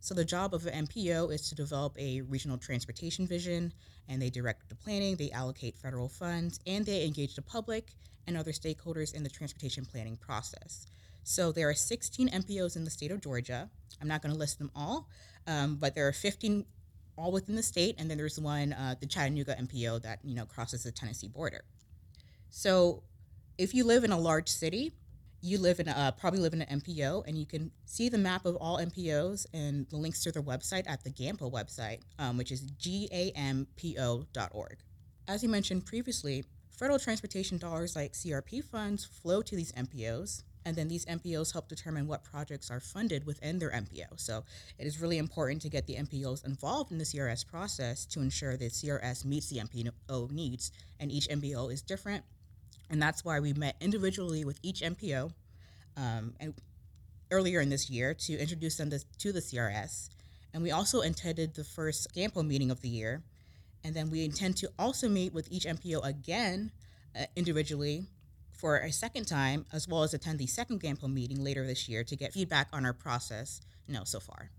So, 0.00 0.14
the 0.14 0.24
job 0.24 0.52
of 0.52 0.66
an 0.66 0.88
MPO 0.88 1.32
is 1.32 1.48
to 1.48 1.54
develop 1.54 1.94
a 1.96 2.22
regional 2.22 2.58
transportation 2.58 3.24
vision, 3.24 3.72
and 4.08 4.20
they 4.20 4.30
direct 4.30 4.68
the 4.68 4.74
planning, 4.74 5.14
they 5.14 5.30
allocate 5.30 5.78
federal 5.78 6.08
funds, 6.08 6.58
and 6.66 6.84
they 6.84 7.06
engage 7.06 7.36
the 7.36 7.42
public 7.42 7.92
and 8.26 8.36
other 8.36 8.50
stakeholders 8.50 9.14
in 9.14 9.22
the 9.22 9.30
transportation 9.30 9.84
planning 9.84 10.16
process. 10.16 10.88
So 11.24 11.52
there 11.52 11.68
are 11.68 11.74
16 11.74 12.28
MPOs 12.28 12.76
in 12.76 12.84
the 12.84 12.90
state 12.90 13.10
of 13.10 13.20
Georgia. 13.20 13.70
I'm 14.00 14.08
not 14.08 14.22
going 14.22 14.32
to 14.32 14.38
list 14.38 14.58
them 14.58 14.70
all, 14.76 15.08
um, 15.46 15.76
but 15.76 15.94
there 15.94 16.06
are 16.06 16.12
15 16.12 16.66
all 17.16 17.32
within 17.32 17.56
the 17.56 17.62
state, 17.62 17.94
and 17.98 18.10
then 18.10 18.18
there's 18.18 18.38
one, 18.40 18.72
uh, 18.72 18.94
the 19.00 19.06
Chattanooga 19.06 19.54
MPO, 19.54 20.02
that 20.02 20.18
you 20.24 20.34
know 20.34 20.44
crosses 20.44 20.82
the 20.82 20.92
Tennessee 20.92 21.28
border. 21.28 21.64
So 22.50 23.04
if 23.56 23.72
you 23.72 23.84
live 23.84 24.04
in 24.04 24.10
a 24.10 24.18
large 24.18 24.48
city, 24.48 24.92
you 25.40 25.58
live 25.58 25.78
in 25.78 25.88
a, 25.88 25.92
uh, 25.92 26.10
probably 26.12 26.40
live 26.40 26.54
in 26.54 26.62
an 26.62 26.80
MPO, 26.80 27.26
and 27.26 27.38
you 27.38 27.46
can 27.46 27.70
see 27.84 28.08
the 28.08 28.18
map 28.18 28.46
of 28.46 28.56
all 28.56 28.78
MPOs 28.78 29.46
and 29.52 29.86
the 29.90 29.96
links 29.96 30.22
to 30.24 30.32
their 30.32 30.42
website 30.42 30.88
at 30.88 31.04
the 31.04 31.10
GAMPO 31.10 31.52
website, 31.52 32.00
um, 32.18 32.36
which 32.36 32.50
is 32.50 32.64
gampo.org. 32.66 33.66
As 35.28 35.42
you 35.42 35.48
mentioned 35.48 35.86
previously, 35.86 36.44
federal 36.70 36.98
transportation 36.98 37.58
dollars 37.58 37.94
like 37.94 38.12
CRP 38.12 38.64
funds 38.64 39.04
flow 39.04 39.42
to 39.42 39.54
these 39.54 39.72
MPOs, 39.72 40.42
and 40.64 40.76
then 40.76 40.88
these 40.88 41.04
MPOs 41.04 41.52
help 41.52 41.68
determine 41.68 42.06
what 42.06 42.24
projects 42.24 42.70
are 42.70 42.80
funded 42.80 43.26
within 43.26 43.58
their 43.58 43.70
MPO. 43.70 44.18
So 44.18 44.44
it 44.78 44.86
is 44.86 45.00
really 45.00 45.18
important 45.18 45.62
to 45.62 45.68
get 45.68 45.86
the 45.86 45.96
MPOs 45.96 46.44
involved 46.44 46.90
in 46.90 46.98
the 46.98 47.04
CRS 47.04 47.46
process 47.46 48.06
to 48.06 48.20
ensure 48.20 48.56
that 48.56 48.72
CRS 48.72 49.24
meets 49.24 49.48
the 49.48 49.58
MPO 49.58 50.30
needs, 50.30 50.72
and 50.98 51.12
each 51.12 51.28
MPO 51.28 51.72
is 51.72 51.82
different. 51.82 52.24
And 52.90 53.02
that's 53.02 53.24
why 53.24 53.40
we 53.40 53.52
met 53.52 53.76
individually 53.80 54.44
with 54.44 54.58
each 54.62 54.80
MPO 54.80 55.32
um, 55.96 56.34
and 56.40 56.54
earlier 57.30 57.60
in 57.60 57.68
this 57.68 57.90
year 57.90 58.14
to 58.14 58.38
introduce 58.38 58.76
them 58.76 58.90
to, 58.90 59.00
to 59.18 59.32
the 59.32 59.40
CRS. 59.40 60.08
And 60.52 60.62
we 60.62 60.70
also 60.70 61.00
attended 61.00 61.54
the 61.54 61.64
first 61.64 62.14
GAMPO 62.14 62.46
meeting 62.46 62.70
of 62.70 62.80
the 62.80 62.88
year. 62.88 63.22
And 63.82 63.94
then 63.94 64.10
we 64.10 64.24
intend 64.24 64.56
to 64.58 64.70
also 64.78 65.08
meet 65.08 65.34
with 65.34 65.48
each 65.50 65.64
MPO 65.64 66.04
again 66.04 66.70
uh, 67.18 67.24
individually 67.36 68.06
for 68.54 68.78
a 68.78 68.92
second 68.92 69.26
time, 69.26 69.66
as 69.72 69.88
well 69.88 70.02
as 70.02 70.14
attend 70.14 70.38
the 70.38 70.46
second 70.46 70.80
GAMPO 70.80 71.12
meeting 71.12 71.42
later 71.42 71.66
this 71.66 71.88
year 71.88 72.04
to 72.04 72.16
get 72.16 72.32
feedback 72.32 72.68
on 72.72 72.86
our 72.86 72.92
process, 72.92 73.60
you 73.86 73.94
know, 73.94 74.04
so 74.04 74.20
far. 74.20 74.50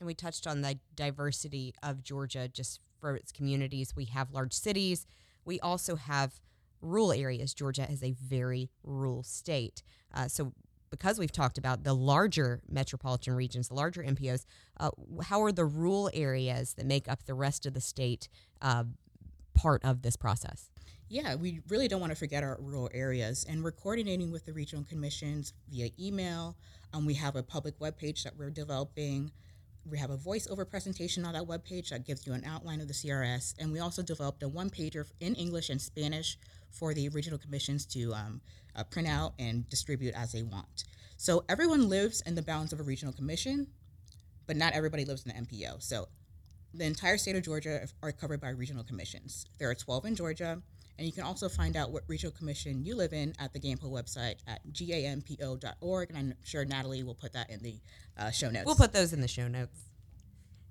And 0.00 0.06
we 0.06 0.14
touched 0.14 0.46
on 0.46 0.60
the 0.60 0.78
diversity 0.94 1.74
of 1.82 2.02
Georgia 2.02 2.48
just 2.48 2.80
for 3.00 3.16
its 3.16 3.32
communities. 3.32 3.94
We 3.96 4.06
have 4.06 4.32
large 4.32 4.52
cities. 4.52 5.06
We 5.44 5.60
also 5.60 5.96
have 5.96 6.40
rural 6.80 7.12
areas. 7.12 7.54
Georgia 7.54 7.90
is 7.90 8.02
a 8.02 8.12
very 8.12 8.70
rural 8.82 9.22
state. 9.22 9.82
Uh, 10.12 10.28
so, 10.28 10.52
because 10.90 11.18
we've 11.18 11.32
talked 11.32 11.58
about 11.58 11.82
the 11.82 11.94
larger 11.94 12.60
metropolitan 12.68 13.34
regions, 13.34 13.68
the 13.68 13.74
larger 13.74 14.02
MPOs, 14.02 14.44
uh, 14.78 14.90
how 15.24 15.42
are 15.42 15.50
the 15.50 15.64
rural 15.64 16.08
areas 16.14 16.74
that 16.74 16.86
make 16.86 17.08
up 17.08 17.24
the 17.24 17.34
rest 17.34 17.66
of 17.66 17.74
the 17.74 17.80
state 17.80 18.28
uh, 18.62 18.84
part 19.54 19.84
of 19.84 20.02
this 20.02 20.16
process? 20.16 20.70
Yeah, 21.08 21.34
we 21.34 21.60
really 21.68 21.86
don't 21.88 22.00
want 22.00 22.10
to 22.10 22.16
forget 22.16 22.42
our 22.42 22.58
rural 22.60 22.90
areas, 22.92 23.44
and 23.48 23.62
we're 23.62 23.72
coordinating 23.72 24.30
with 24.30 24.46
the 24.46 24.52
regional 24.52 24.84
commissions 24.84 25.52
via 25.70 25.90
email. 26.00 26.56
Um, 26.92 27.06
we 27.06 27.14
have 27.14 27.36
a 27.36 27.42
public 27.42 27.78
webpage 27.78 28.22
that 28.24 28.36
we're 28.36 28.50
developing. 28.50 29.30
We 29.84 29.98
have 29.98 30.10
a 30.10 30.16
voiceover 30.16 30.68
presentation 30.68 31.24
on 31.24 31.34
that 31.34 31.44
webpage 31.44 31.90
that 31.90 32.06
gives 32.06 32.26
you 32.26 32.32
an 32.32 32.44
outline 32.44 32.80
of 32.80 32.88
the 32.88 32.94
CRS, 32.94 33.54
and 33.58 33.70
we 33.70 33.80
also 33.80 34.02
developed 34.02 34.42
a 34.42 34.48
one 34.48 34.70
pager 34.70 35.04
in 35.20 35.34
English 35.34 35.68
and 35.68 35.80
Spanish 35.80 36.38
for 36.70 36.94
the 36.94 37.08
regional 37.10 37.38
commissions 37.38 37.86
to 37.86 38.12
um, 38.14 38.40
uh, 38.74 38.82
print 38.84 39.06
out 39.06 39.34
and 39.38 39.68
distribute 39.68 40.14
as 40.14 40.32
they 40.32 40.42
want. 40.42 40.84
So 41.16 41.44
everyone 41.48 41.88
lives 41.88 42.22
in 42.22 42.34
the 42.34 42.42
bounds 42.42 42.72
of 42.72 42.80
a 42.80 42.82
regional 42.82 43.12
commission, 43.12 43.68
but 44.46 44.56
not 44.56 44.72
everybody 44.72 45.04
lives 45.04 45.24
in 45.24 45.32
the 45.32 45.42
MPO. 45.46 45.82
So 45.82 46.08
the 46.72 46.84
entire 46.84 47.18
state 47.18 47.36
of 47.36 47.44
Georgia 47.44 47.86
are 48.02 48.12
covered 48.12 48.40
by 48.40 48.50
regional 48.50 48.82
commissions. 48.82 49.46
There 49.58 49.70
are 49.70 49.74
12 49.74 50.06
in 50.06 50.16
Georgia, 50.16 50.60
and 50.98 51.06
you 51.06 51.12
can 51.12 51.24
also 51.24 51.48
find 51.48 51.76
out 51.76 51.90
what 51.90 52.02
regional 52.06 52.32
commission 52.32 52.84
you 52.84 52.96
live 52.96 53.12
in 53.12 53.34
at 53.38 53.52
the 53.52 53.58
GAMPO 53.58 53.90
website 53.90 54.36
at 54.46 54.60
gampo.org. 54.72 56.10
And 56.10 56.18
I'm 56.18 56.34
sure 56.44 56.64
Natalie 56.64 57.02
will 57.02 57.14
put 57.14 57.32
that 57.32 57.50
in 57.50 57.60
the 57.60 57.80
uh, 58.16 58.30
show 58.30 58.50
notes. 58.50 58.66
We'll 58.66 58.76
put 58.76 58.92
those 58.92 59.12
in 59.12 59.20
the 59.20 59.28
show 59.28 59.48
notes. 59.48 59.76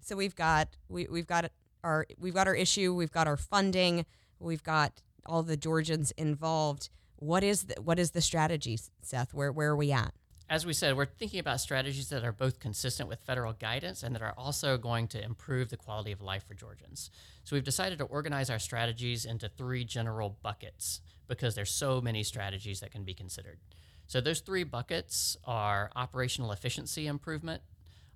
So 0.01 0.15
we've 0.15 0.35
got 0.35 0.69
we, 0.89 1.07
we've 1.09 1.27
got 1.27 1.51
our 1.83 2.05
we've 2.17 2.33
got 2.33 2.47
our 2.47 2.55
issue, 2.55 2.93
we've 2.93 3.11
got 3.11 3.27
our 3.27 3.37
funding, 3.37 4.05
we've 4.39 4.63
got 4.63 5.01
all 5.25 5.43
the 5.43 5.57
Georgians 5.57 6.11
involved. 6.11 6.89
What 7.17 7.43
is 7.43 7.63
the, 7.63 7.81
what 7.81 7.99
is 7.99 8.11
the 8.11 8.21
strategy, 8.21 8.79
Seth? 9.01 9.33
Where 9.33 9.51
where 9.51 9.71
are 9.71 9.75
we 9.75 9.91
at? 9.91 10.13
As 10.49 10.65
we 10.65 10.73
said, 10.73 10.95
we're 10.97 11.05
thinking 11.05 11.39
about 11.39 11.61
strategies 11.61 12.09
that 12.09 12.23
are 12.23 12.33
both 12.33 12.59
consistent 12.59 13.07
with 13.09 13.21
federal 13.21 13.53
guidance 13.53 14.03
and 14.03 14.13
that 14.13 14.21
are 14.21 14.33
also 14.37 14.77
going 14.77 15.07
to 15.09 15.23
improve 15.23 15.69
the 15.69 15.77
quality 15.77 16.11
of 16.11 16.21
life 16.21 16.45
for 16.45 16.53
Georgians. 16.53 17.09
So 17.43 17.55
we've 17.55 17.63
decided 17.63 17.97
to 17.99 18.05
organize 18.05 18.49
our 18.49 18.59
strategies 18.59 19.25
into 19.25 19.49
three 19.49 19.85
general 19.85 20.37
buckets 20.43 21.01
because 21.27 21.55
there's 21.55 21.71
so 21.71 22.01
many 22.01 22.23
strategies 22.23 22.81
that 22.81 22.91
can 22.91 23.03
be 23.03 23.13
considered. 23.13 23.57
So 24.05 24.19
those 24.19 24.41
three 24.41 24.63
buckets 24.63 25.37
are 25.45 25.89
operational 25.95 26.51
efficiency 26.51 27.07
improvement, 27.07 27.61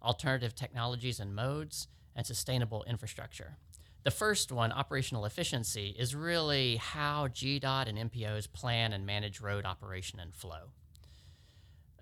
alternative 0.04 0.54
technologies 0.54 1.20
and 1.20 1.34
modes, 1.34 1.88
and 2.16 2.26
sustainable 2.26 2.84
infrastructure. 2.88 3.58
The 4.04 4.12
first 4.12 4.52
one, 4.52 4.72
operational 4.72 5.26
efficiency, 5.26 5.96
is 5.98 6.13
really 6.13 6.76
how 6.76 7.28
GDOT 7.28 7.88
and 7.88 8.12
MPOs 8.12 8.52
plan 8.52 8.94
and 8.94 9.06
manage 9.06 9.42
road 9.42 9.66
operation 9.66 10.20
and 10.20 10.36
flow. 10.36 10.72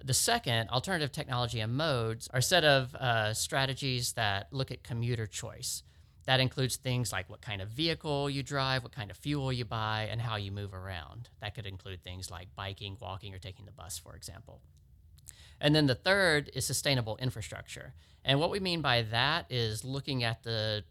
The 0.03 0.13
second, 0.13 0.69
alternative 0.69 1.11
technology 1.11 1.59
and 1.59 1.75
modes, 1.75 2.27
are 2.33 2.39
a 2.39 2.43
set 2.43 2.63
of 2.63 2.93
uh, 2.95 3.33
strategies 3.33 4.13
that 4.13 4.51
look 4.51 4.71
at 4.71 4.83
commuter 4.83 5.25
choice. 5.25 5.83
That 6.25 6.39
includes 6.39 6.75
things 6.75 7.11
like 7.11 7.29
what 7.29 7.41
kind 7.41 7.61
of 7.61 7.69
vehicle 7.69 8.29
you 8.29 8.41
drive, 8.41 8.83
what 8.83 8.91
kind 8.91 9.11
of 9.11 9.17
fuel 9.17 9.53
you 9.53 9.63
buy, 9.63 10.07
and 10.09 10.21
how 10.21 10.37
you 10.37 10.51
move 10.51 10.73
around. 10.73 11.29
That 11.39 11.53
could 11.53 11.67
include 11.67 12.03
things 12.03 12.31
like 12.31 12.47
biking, 12.55 12.97
walking, 12.99 13.33
or 13.33 13.39
taking 13.39 13.65
the 13.65 13.71
bus, 13.71 13.99
for 13.99 14.15
example. 14.15 14.61
And 15.61 15.75
then 15.75 15.85
the 15.85 15.95
third 15.95 16.49
is 16.53 16.65
sustainable 16.65 17.17
infrastructure. 17.17 17.93
And 18.23 18.39
what 18.39 18.49
we 18.49 18.59
mean 18.59 18.81
by 18.81 19.03
that 19.03 19.45
is 19.51 19.85
looking 19.85 20.23
at 20.23 20.43
the 20.43 20.83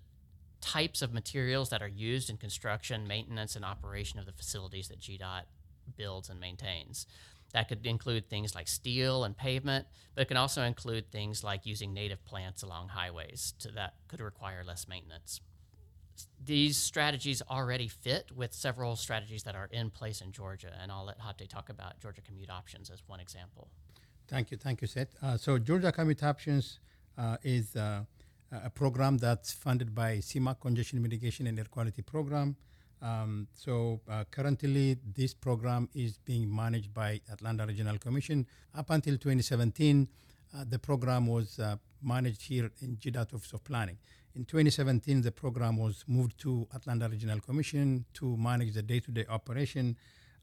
types 0.60 1.02
of 1.02 1.12
materials 1.12 1.68
that 1.70 1.82
are 1.82 1.88
used 1.88 2.30
in 2.30 2.36
construction, 2.36 3.06
maintenance, 3.06 3.56
and 3.56 3.64
operation 3.64 4.18
of 4.18 4.26
the 4.26 4.32
facilities 4.32 4.88
that 4.88 5.00
GDOT 5.00 5.42
builds 5.96 6.30
and 6.30 6.40
maintains. 6.40 7.06
That 7.54 7.68
could 7.68 7.86
include 7.86 8.28
things 8.28 8.52
like 8.54 8.66
steel 8.66 9.22
and 9.22 9.36
pavement, 9.36 9.86
but 10.14 10.22
it 10.22 10.28
can 10.28 10.36
also 10.36 10.62
include 10.62 11.12
things 11.12 11.44
like 11.44 11.64
using 11.64 11.94
native 11.94 12.24
plants 12.24 12.64
along 12.64 12.88
highways 12.88 13.54
to, 13.60 13.68
that 13.70 13.94
could 14.08 14.20
require 14.20 14.64
less 14.66 14.88
maintenance. 14.88 15.40
These 16.44 16.76
strategies 16.76 17.42
already 17.48 17.86
fit 17.86 18.32
with 18.34 18.52
several 18.52 18.96
strategies 18.96 19.44
that 19.44 19.54
are 19.54 19.68
in 19.70 19.90
place 19.90 20.20
in 20.20 20.32
Georgia, 20.32 20.72
and 20.80 20.90
I'll 20.90 21.06
let 21.06 21.20
Habte 21.20 21.48
talk 21.48 21.68
about 21.70 22.00
Georgia 22.00 22.22
Commute 22.22 22.50
Options 22.50 22.90
as 22.90 23.02
one 23.06 23.20
example. 23.20 23.68
Thank 24.26 24.50
you, 24.50 24.56
thank 24.56 24.80
you, 24.80 24.88
Seth. 24.88 25.14
Uh, 25.22 25.36
so 25.36 25.58
Georgia 25.58 25.92
Commute 25.92 26.24
Options 26.24 26.80
uh, 27.16 27.36
is 27.44 27.76
uh, 27.76 28.02
a 28.50 28.70
program 28.70 29.16
that's 29.16 29.52
funded 29.52 29.94
by 29.94 30.16
CMAQ 30.16 30.58
Congestion 30.60 31.00
Mitigation 31.00 31.46
and 31.46 31.56
Air 31.56 31.66
Quality 31.70 32.02
Program. 32.02 32.56
Um, 33.04 33.48
so 33.54 34.00
uh, 34.08 34.24
currently, 34.30 34.96
this 35.14 35.34
program 35.34 35.90
is 35.94 36.16
being 36.16 36.54
managed 36.54 36.94
by 36.94 37.20
Atlanta 37.30 37.66
Regional 37.66 37.98
Commission. 37.98 38.46
Up 38.74 38.88
until 38.88 39.14
2017, 39.18 40.08
uh, 40.56 40.64
the 40.66 40.78
program 40.78 41.26
was 41.26 41.58
uh, 41.58 41.76
managed 42.02 42.40
here 42.42 42.70
in 42.80 42.96
GDOT 42.96 43.34
Office 43.34 43.52
of 43.52 43.62
Planning. 43.62 43.98
In 44.34 44.46
2017, 44.46 45.20
the 45.20 45.30
program 45.30 45.76
was 45.76 46.04
moved 46.08 46.38
to 46.40 46.66
Atlanta 46.74 47.08
Regional 47.08 47.40
Commission 47.40 48.06
to 48.14 48.36
manage 48.38 48.72
the 48.72 48.82
day-to-day 48.82 49.26
operation, 49.28 49.96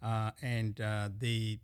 uh, 0.04 0.30
and 0.44 0.80
uh, 0.82 1.10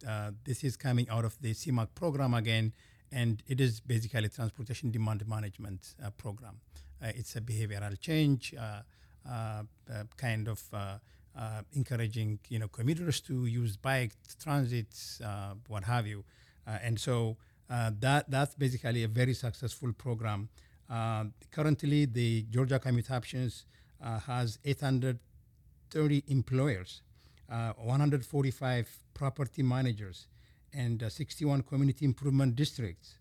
uh, 0.07 0.31
this 0.43 0.63
is 0.63 0.75
coming 0.75 1.07
out 1.09 1.25
of 1.25 1.39
the 1.41 1.53
CMAQ 1.53 1.89
program 1.93 2.33
again, 2.33 2.73
and 3.11 3.43
it 3.47 3.61
is 3.61 3.79
basically 3.79 4.29
transportation 4.29 4.89
demand 4.89 5.27
management 5.27 5.93
program. 6.17 6.59
it's 7.01 7.35
a 7.35 7.41
behavioral 7.41 7.97
change. 7.99 8.53
Uh, 9.25 9.63
uh, 9.89 10.03
kind 10.17 10.47
of 10.47 10.61
uh, 10.73 10.97
uh, 11.37 11.61
encouraging 11.73 12.39
you 12.49 12.59
know 12.59 12.67
commuters 12.67 13.21
to 13.21 13.45
use 13.45 13.77
bike 13.77 14.11
transits, 14.41 15.21
uh, 15.21 15.53
what 15.67 15.83
have 15.83 16.05
you, 16.07 16.25
uh, 16.65 16.77
and 16.81 16.99
so 16.99 17.37
that 17.69 18.25
that's 18.29 18.55
basically 18.55 19.03
a 19.03 19.07
very 19.07 19.33
successful 19.33 19.93
program. 19.93 20.49
currently, 21.51 22.05
the 22.05 22.45
Georgia 22.49 22.79
Commute 22.79 23.11
Options 23.11 23.65
has 24.01 24.59
830 24.65 26.23
employers, 26.27 27.01
145 27.47 28.99
property 29.13 29.63
managers, 29.63 30.27
and 30.73 31.01
61 31.09 31.61
community 31.63 32.03
improvement 32.05 32.55
districts, 32.55 33.15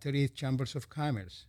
38 0.00 0.34
chambers 0.34 0.74
of 0.74 0.88
commerce, 0.88 1.46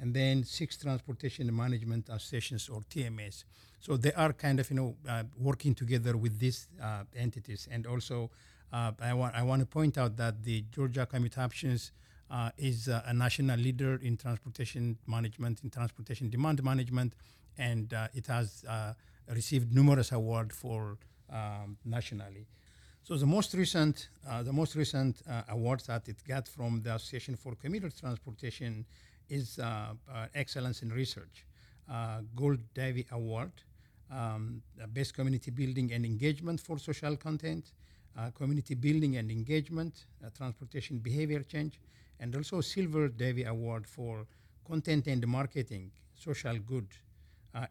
and 0.00 0.14
then 0.14 0.44
six 0.44 0.76
transportation 0.76 1.54
management 1.54 2.08
associations 2.08 2.68
or 2.68 2.80
TMS. 2.90 3.44
So 3.80 3.96
they 3.96 4.12
are 4.12 4.32
kind 4.32 4.60
of 4.60 4.70
you 4.70 4.76
know 4.76 4.96
uh, 5.08 5.24
working 5.38 5.74
together 5.74 6.16
with 6.16 6.38
these 6.38 6.68
uh, 6.82 7.04
entities, 7.16 7.68
and 7.70 7.86
also 7.86 8.30
uh, 8.72 8.92
I 9.00 9.14
want 9.14 9.34
I 9.34 9.42
want 9.42 9.60
to 9.60 9.66
point 9.66 9.98
out 9.98 10.16
that 10.16 10.42
the 10.44 10.64
Georgia 10.70 11.06
Commute 11.06 11.38
Options 11.38 11.92
uh, 12.30 12.50
is 12.58 12.88
a 12.88 13.12
national 13.14 13.58
leader 13.58 13.98
in 14.02 14.16
transportation 14.16 14.98
management, 15.06 15.60
in 15.62 15.70
transportation 15.70 16.28
demand 16.28 16.62
management, 16.62 17.14
and 17.56 17.92
uh, 17.94 18.08
it 18.14 18.26
has 18.26 18.64
uh, 18.68 18.92
received 19.30 19.74
numerous 19.74 20.12
awards 20.12 20.54
for 20.54 20.98
um, 21.32 21.76
nationally. 21.84 22.46
So 23.02 23.16
the 23.16 23.26
most 23.26 23.54
recent, 23.54 24.08
the 24.42 24.52
most 24.52 24.74
recent 24.76 25.22
awards 25.48 25.86
that 25.86 26.06
it 26.08 26.22
got 26.28 26.46
from 26.46 26.82
the 26.82 26.94
Association 26.94 27.36
for 27.36 27.54
Commuter 27.54 27.88
Transportation 27.88 28.84
is 29.28 29.58
uh, 29.58 29.94
uh, 30.12 30.26
Excellence 30.34 30.82
in 30.82 30.90
Research, 30.90 31.44
uh, 31.90 32.20
Gold 32.34 32.60
Davey 32.74 33.06
Award, 33.12 33.52
um, 34.10 34.62
Best 34.88 35.14
Community 35.14 35.50
Building 35.50 35.92
and 35.92 36.04
Engagement 36.04 36.60
for 36.60 36.78
Social 36.78 37.16
Content, 37.16 37.72
Community 38.34 38.74
Building 38.74 39.16
and 39.16 39.30
Engagement, 39.30 40.06
Transportation 40.36 40.98
Behavior 40.98 41.40
Change, 41.44 41.78
and 42.18 42.34
also 42.34 42.60
Silver 42.60 43.06
Davey 43.08 43.44
Award 43.44 43.86
for 43.86 44.26
Content 44.66 45.06
and 45.06 45.24
Marketing, 45.28 45.92
Social 46.16 46.58
Good, 46.58 46.88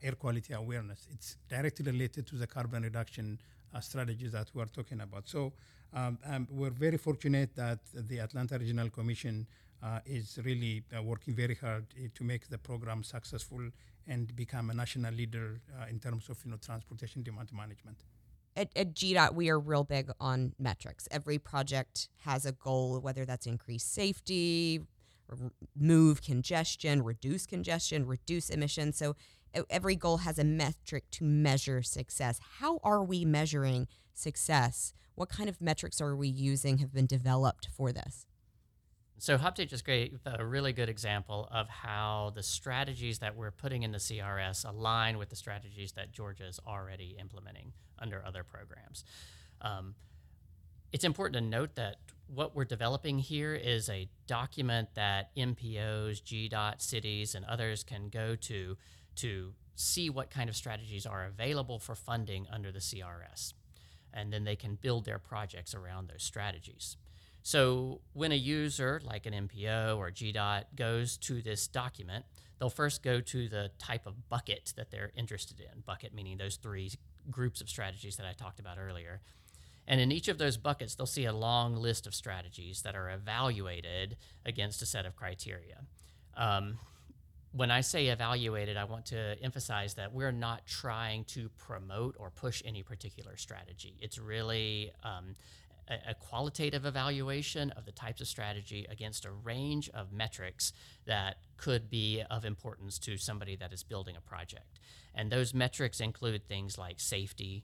Air 0.02 0.13
Quality 0.13 0.54
Awareness. 0.54 1.06
It's 1.12 1.36
directly 1.50 1.91
related 1.91 2.28
to 2.28 2.36
the 2.36 2.48
carbon 2.48 2.84
reduction 2.84 3.39
uh, 3.74 3.82
strategies 3.82 4.32
that 4.32 4.50
we 4.54 4.62
are 4.62 4.67
talking 4.67 5.02
about. 5.02 5.28
So 5.28 5.52
um, 5.93 6.17
um, 6.26 6.48
we're 6.50 6.70
very 6.70 6.98
fortunate 6.98 7.56
that 7.56 7.80
the 7.93 8.20
Atlanta 8.20 8.58
Regional 8.58 8.89
Commission 8.89 9.46
uh, 9.84 10.00
is 10.06 10.40
really 10.44 10.84
uh, 10.96 11.02
working 11.02 11.36
very 11.36 11.56
hard 11.56 11.86
uh, 11.96 12.08
to 12.13 12.24
make 12.24 12.48
the 12.50 12.58
program 12.58 13.04
successful 13.04 13.70
and 14.08 14.36
become 14.36 14.70
a 14.70 14.74
national 14.74 15.13
leader 15.13 15.62
uh, 15.80 15.86
in 15.90 16.00
terms 16.00 16.30
of 16.30 16.38
you 16.46 16.52
know 16.52 16.58
transportation 16.58 17.24
demand 17.24 17.50
management. 17.54 17.98
at, 18.56 18.70
at 18.76 18.94
GDOT, 18.94 19.34
we 19.34 19.50
are 19.50 19.60
real 19.60 19.84
big 19.84 20.10
on 20.20 20.54
metrics. 20.60 21.08
Every 21.12 21.38
project 21.38 22.10
has 22.26 22.46
a 22.46 22.52
goal, 22.52 23.00
whether 23.00 23.26
that's 23.26 23.46
increase 23.46 23.84
safety, 23.84 24.82
r- 25.30 25.52
move 25.78 26.22
congestion, 26.22 27.04
reduce 27.04 27.46
congestion, 27.46 28.06
reduce 28.06 28.50
emissions. 28.50 28.98
So 28.98 29.16
every 29.70 29.96
goal 29.96 30.18
has 30.18 30.38
a 30.40 30.44
metric 30.44 31.06
to 31.12 31.24
measure 31.24 31.82
success. 31.84 32.40
How 32.60 32.80
are 32.84 33.04
we 33.04 33.26
measuring 33.26 33.88
success? 34.13 34.94
What 35.16 35.30
kind 35.30 35.50
of 35.50 35.60
metrics 35.60 36.00
are 36.00 36.16
we 36.16 36.28
using, 36.28 36.78
have 36.78 36.94
been 36.94 37.08
developed 37.08 37.70
for 37.76 37.92
this? 37.92 38.27
So 39.20 39.38
Habte 39.38 39.68
just 39.68 39.84
gave 39.84 40.20
a 40.26 40.46
really 40.46 40.74
good 40.74 40.90
example 40.90 41.48
of 41.52 41.68
how 41.68 42.32
the 42.36 42.44
strategies 42.44 43.20
that 43.20 43.36
we're 43.36 43.52
putting 43.52 43.82
in 43.82 43.92
the 43.92 43.98
CRS 43.98 44.68
align 44.68 45.18
with 45.18 45.30
the 45.30 45.36
strategies 45.36 45.94
that 45.94 46.12
Georgia 46.12 46.46
is 46.46 46.60
already 46.68 47.18
implementing 47.20 47.74
under 47.98 48.24
other 48.24 48.44
programs. 48.44 49.04
Um, 49.62 49.96
it's 50.94 51.04
important 51.04 51.34
to 51.44 51.50
note 51.50 51.76
that 51.76 51.96
what 52.28 52.56
we're 52.56 52.66
developing 52.66 53.18
here 53.18 53.56
is 53.56 53.90
a 53.90 54.08
document 54.28 54.90
that 54.94 55.36
MPOs, 55.36 56.22
GDOT, 56.22 56.80
cities, 56.82 57.34
and 57.34 57.44
others 57.46 57.84
can 57.84 58.10
go 58.10 58.36
to 58.36 58.78
to 59.16 59.54
see 59.76 60.10
what 60.12 60.30
kind 60.30 60.50
of 60.50 60.56
strategies 60.56 61.06
are 61.08 61.26
available 61.26 61.80
for 61.80 61.96
funding 61.96 62.46
under 62.52 62.72
the 62.72 62.80
CRS. 62.80 63.54
And 64.14 64.32
then 64.32 64.44
they 64.44 64.56
can 64.56 64.76
build 64.76 65.06
their 65.06 65.20
projects 65.20 65.74
around 65.74 66.10
those 66.10 66.24
strategies. 66.24 66.98
So 67.48 68.02
when 68.12 68.34
a 68.34 68.36
user 68.36 69.00
like 69.06 69.26
an 69.26 69.32
MPO 69.48 69.98
or 69.98 70.12
GDOT 70.12 70.64
goes 70.76 71.16
to 71.20 71.42
this 71.42 71.66
document, 71.66 72.26
they'll 72.60 72.70
first 72.70 73.02
go 73.02 73.22
to 73.22 73.48
the 73.48 73.72
type 73.80 74.06
of 74.06 74.28
bucket 74.28 74.74
that 74.76 74.92
they're 74.92 75.14
interested 75.16 75.62
in. 75.62 75.80
Bucket 75.86 76.14
meaning 76.14 76.36
those 76.36 76.58
three 76.58 76.92
groups 77.32 77.62
of 77.62 77.70
strategies 77.70 78.18
that 78.18 78.26
I 78.26 78.34
talked 78.34 78.60
about 78.60 78.78
earlier. 78.78 79.22
And 79.88 80.02
in 80.02 80.12
each 80.12 80.28
of 80.28 80.40
those 80.40 80.58
buckets, 80.58 80.96
they'll 80.96 81.06
see 81.06 81.24
a 81.24 81.32
long 81.32 81.78
list 81.78 82.06
of 82.06 82.14
strategies 82.14 82.82
that 82.82 82.98
are 82.98 83.10
evaluated 83.12 84.18
against 84.46 84.82
a 84.82 84.86
set 84.86 85.06
of 85.06 85.16
criteria. 85.16 85.84
Um, 86.36 86.78
when 87.54 87.72
I 87.72 87.80
say 87.80 88.08
evaluated, 88.08 88.76
I 88.76 88.84
want 88.84 89.06
to 89.06 89.42
emphasize 89.42 89.94
that 89.94 90.14
we're 90.14 90.34
not 90.34 90.68
trying 90.68 91.24
to 91.30 91.48
promote 91.58 92.18
or 92.20 92.30
push 92.30 92.62
any 92.66 92.84
particular 92.84 93.38
strategy. 93.38 93.96
It's 94.02 94.20
really 94.20 94.92
um, 95.02 95.38
a, 95.89 96.12
a 96.12 96.13
qualitative 96.15 96.86
evaluation 96.86 97.71
of 97.71 97.86
the 97.86 97.91
types 97.91 98.21
of 98.21 98.28
strategy 98.28 98.86
against 98.89 99.26
a 99.26 99.32
range 99.32 99.89
of 99.93 100.12
metrics 100.12 100.73
that 101.06 101.38
could 101.58 101.89
be 101.89 102.23
of 102.30 102.45
importance 102.45 103.00
to 103.00 103.17
somebody 103.17 103.56
that 103.56 103.73
is 103.73 103.84
building 103.84 104.15
a 104.15 104.21
project. 104.21 104.80
And 105.15 105.32
those 105.32 105.54
metrics 105.54 106.00
include 106.00 106.47
things 106.47 106.78
like 106.78 107.00
safety, 107.00 107.63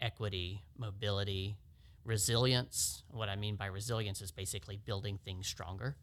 equity, 0.00 0.62
mobility, 0.78 1.56
resilience. 2.04 3.02
What 3.10 3.28
I 3.28 3.36
mean 3.36 3.56
by 3.56 3.66
resilience 3.66 4.20
is 4.20 4.30
basically 4.30 4.76
building 4.76 5.18
things 5.24 5.46
stronger. 5.46 5.96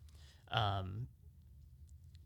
Um, 0.51 1.07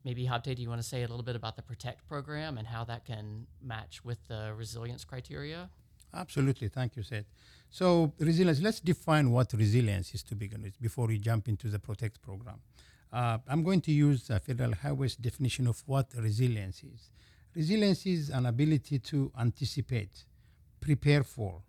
maybe 0.04 0.26
Habte, 0.26 0.56
do 0.56 0.62
you 0.62 0.70
want 0.70 0.82
to 0.82 0.88
say 0.88 1.04
a 1.04 1.08
little 1.08 1.24
bit 1.24 1.36
about 1.36 1.56
the 1.56 1.62
Protect 1.62 2.08
program 2.08 2.58
and 2.58 2.68
how 2.68 2.84
that 2.86 3.06
can 3.06 3.48
match 3.62 4.04
with 4.04 4.28
the 4.28 4.54
resilience 4.56 5.04
criteria? 5.04 5.70
Absolutely. 6.14 6.70
Thank 6.70 6.96
you, 6.96 7.04
Seth. 7.04 7.26
So, 7.70 8.14
resilience, 8.20 8.62
let's 8.62 8.80
define 8.80 9.32
what 9.32 9.52
resilience 9.54 10.14
is 10.14 10.24
to 10.24 10.36
begin 10.36 10.62
with 10.62 10.80
before 10.82 11.08
we 11.08 11.18
jump 11.18 11.48
into 11.48 11.68
the 11.68 11.80
Protect 11.80 12.22
program. 12.22 12.60
Uh, 13.12 13.38
I'm 13.48 13.64
going 13.64 13.82
to 13.82 13.92
use 13.92 14.28
the 14.28 14.40
Federal 14.40 14.74
Highway's 14.74 15.16
definition 15.16 15.68
of 15.68 15.84
what 15.86 16.08
resilience 16.18 16.84
is. 16.84 17.10
Resilience 17.56 18.06
is 18.06 18.30
an 18.30 18.46
ability 18.46 19.00
to 19.00 19.32
anticipate, 19.40 20.26
prepare 20.82 21.24
for, 21.24 21.62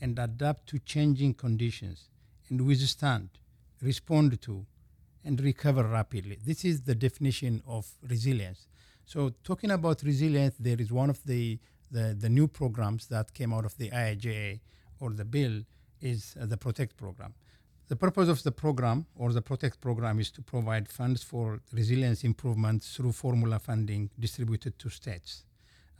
and 0.00 0.18
adapt 0.18 0.66
to 0.68 0.78
changing 0.78 1.34
conditions 1.34 2.08
and 2.48 2.60
withstand, 2.66 3.30
respond 3.80 4.40
to, 4.42 4.66
and 5.24 5.40
recover 5.40 5.84
rapidly. 5.84 6.38
This 6.44 6.64
is 6.64 6.82
the 6.82 6.94
definition 6.94 7.62
of 7.66 7.90
resilience. 8.08 8.66
So, 9.06 9.32
talking 9.42 9.70
about 9.70 10.02
resilience, 10.02 10.54
there 10.58 10.80
is 10.80 10.90
one 10.92 11.10
of 11.10 11.22
the, 11.24 11.58
the, 11.90 12.16
the 12.18 12.28
new 12.28 12.48
programs 12.48 13.06
that 13.08 13.34
came 13.34 13.52
out 13.52 13.64
of 13.64 13.76
the 13.76 13.90
IIJA 13.90 14.60
or 15.04 15.10
the 15.12 15.24
bill 15.24 15.62
is 16.00 16.34
uh, 16.40 16.46
the 16.46 16.56
Protect 16.56 16.96
program. 16.96 17.34
The 17.88 17.96
purpose 17.96 18.28
of 18.30 18.42
the 18.42 18.50
program 18.50 19.06
or 19.14 19.32
the 19.34 19.42
Protect 19.42 19.78
program 19.80 20.18
is 20.18 20.30
to 20.30 20.42
provide 20.42 20.88
funds 20.88 21.22
for 21.22 21.60
resilience 21.72 22.24
improvements 22.24 22.96
through 22.96 23.12
formula 23.12 23.58
funding 23.58 24.08
distributed 24.18 24.78
to 24.78 24.88
states. 24.88 25.44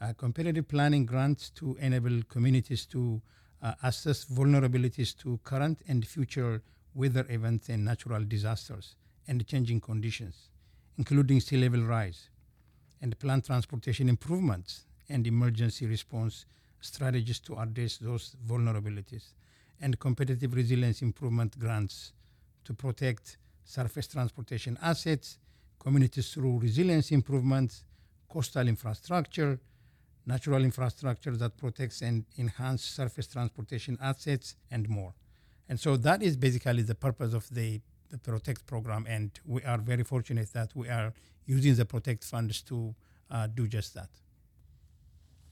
Uh, 0.01 0.15
competitive 0.15 0.67
planning 0.67 1.05
grants 1.05 1.51
to 1.51 1.77
enable 1.79 2.23
communities 2.31 2.87
to 2.87 3.21
uh, 3.63 3.75
assess 3.83 4.25
vulnerabilities 4.25 5.15
to 5.19 5.39
current 5.45 5.83
and 5.87 6.07
future 6.07 6.63
weather 6.95 7.27
events 7.29 7.69
and 7.69 7.85
natural 7.85 8.25
disasters 8.25 8.97
and 9.29 9.47
changing 9.47 9.81
conditions, 9.81 10.49
including 10.97 11.41
sea 11.41 11.59
level 11.59 11.83
rise, 11.83 12.31
and 13.03 13.19
plan 13.19 13.43
transportation 13.43 14.09
improvements 14.09 14.87
and 15.11 15.27
emergency 15.27 15.87
response 15.87 16.47
strategies 16.85 17.41
to 17.41 17.57
address 17.57 17.97
those 17.99 18.37
vulnerabilities, 18.47 19.33
and 19.81 19.99
competitive 19.99 20.55
resilience 20.55 21.03
improvement 21.03 21.59
grants 21.59 22.13
to 22.65 22.75
protect 22.75 23.39
surface 23.65 24.07
transportation 24.07 24.79
assets, 24.83 25.39
communities 25.79 26.33
through 26.33 26.59
resilience 26.59 27.11
improvements, 27.11 27.85
coastal 28.29 28.69
infrastructure, 28.69 29.59
natural 30.27 30.65
infrastructure 30.65 31.37
that 31.37 31.57
protects 31.57 32.03
and 32.03 32.25
enhances 32.39 32.87
surface 32.87 33.27
transportation 33.27 33.99
assets, 34.01 34.57
and 34.71 34.89
more. 34.89 35.15
And 35.69 35.79
so 35.81 35.97
that 35.99 36.23
is 36.23 36.37
basically 36.37 36.83
the 36.83 36.95
purpose 36.95 37.33
of 37.35 37.49
the, 37.51 37.81
the 38.11 38.19
Protect 38.19 38.67
program, 38.67 39.07
and 39.09 39.31
we 39.45 39.63
are 39.63 39.79
very 39.79 40.05
fortunate 40.05 40.53
that 40.53 40.75
we 40.75 40.89
are 40.89 41.13
using 41.47 41.75
the 41.75 41.85
Protect 41.85 42.25
funds 42.25 42.63
to 42.63 42.95
uh, 43.31 43.47
do 43.47 43.67
just 43.67 43.95
that. 43.95 44.11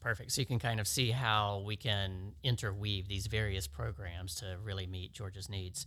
Perfect. 0.02 0.32
So 0.32 0.40
you 0.40 0.46
can 0.46 0.58
kind 0.58 0.80
of 0.80 0.88
see 0.88 1.12
how 1.12 1.62
we 1.64 1.76
can 1.76 2.32
interweave 2.42 3.06
these 3.06 3.28
various 3.28 3.68
programs 3.68 4.34
to 4.36 4.56
really 4.62 4.86
meet 4.86 5.12
Georgia's 5.12 5.48
needs. 5.48 5.86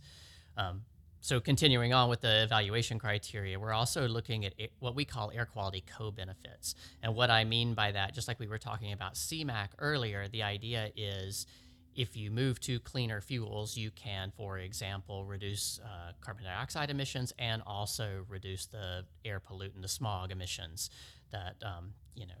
Um, 0.56 0.82
so 1.20 1.38
continuing 1.38 1.92
on 1.92 2.08
with 2.08 2.22
the 2.22 2.42
evaluation 2.42 2.98
criteria, 2.98 3.58
we're 3.60 3.72
also 3.72 4.08
looking 4.08 4.46
at 4.46 4.54
what 4.78 4.94
we 4.94 5.04
call 5.04 5.30
air 5.34 5.44
quality 5.44 5.84
co-benefits. 5.98 6.74
And 7.02 7.14
what 7.14 7.30
I 7.30 7.44
mean 7.44 7.74
by 7.74 7.92
that, 7.92 8.14
just 8.14 8.26
like 8.26 8.40
we 8.40 8.46
were 8.46 8.58
talking 8.58 8.92
about 8.92 9.14
CMAQ 9.14 9.68
earlier, 9.78 10.28
the 10.28 10.42
idea 10.42 10.90
is 10.96 11.46
if 11.94 12.16
you 12.16 12.30
move 12.30 12.60
to 12.60 12.78
cleaner 12.80 13.20
fuels, 13.20 13.76
you 13.76 13.90
can, 13.90 14.32
for 14.36 14.58
example, 14.58 15.24
reduce 15.24 15.80
uh, 15.84 16.12
carbon 16.20 16.44
dioxide 16.44 16.90
emissions 16.90 17.34
and 17.38 17.62
also 17.66 18.24
reduce 18.28 18.66
the 18.66 19.04
air 19.24 19.40
pollutant, 19.40 19.82
the 19.82 19.88
smog 19.88 20.30
emissions 20.30 20.90
that 21.32 21.56
um, 21.62 21.92
you 22.14 22.26
know 22.26 22.34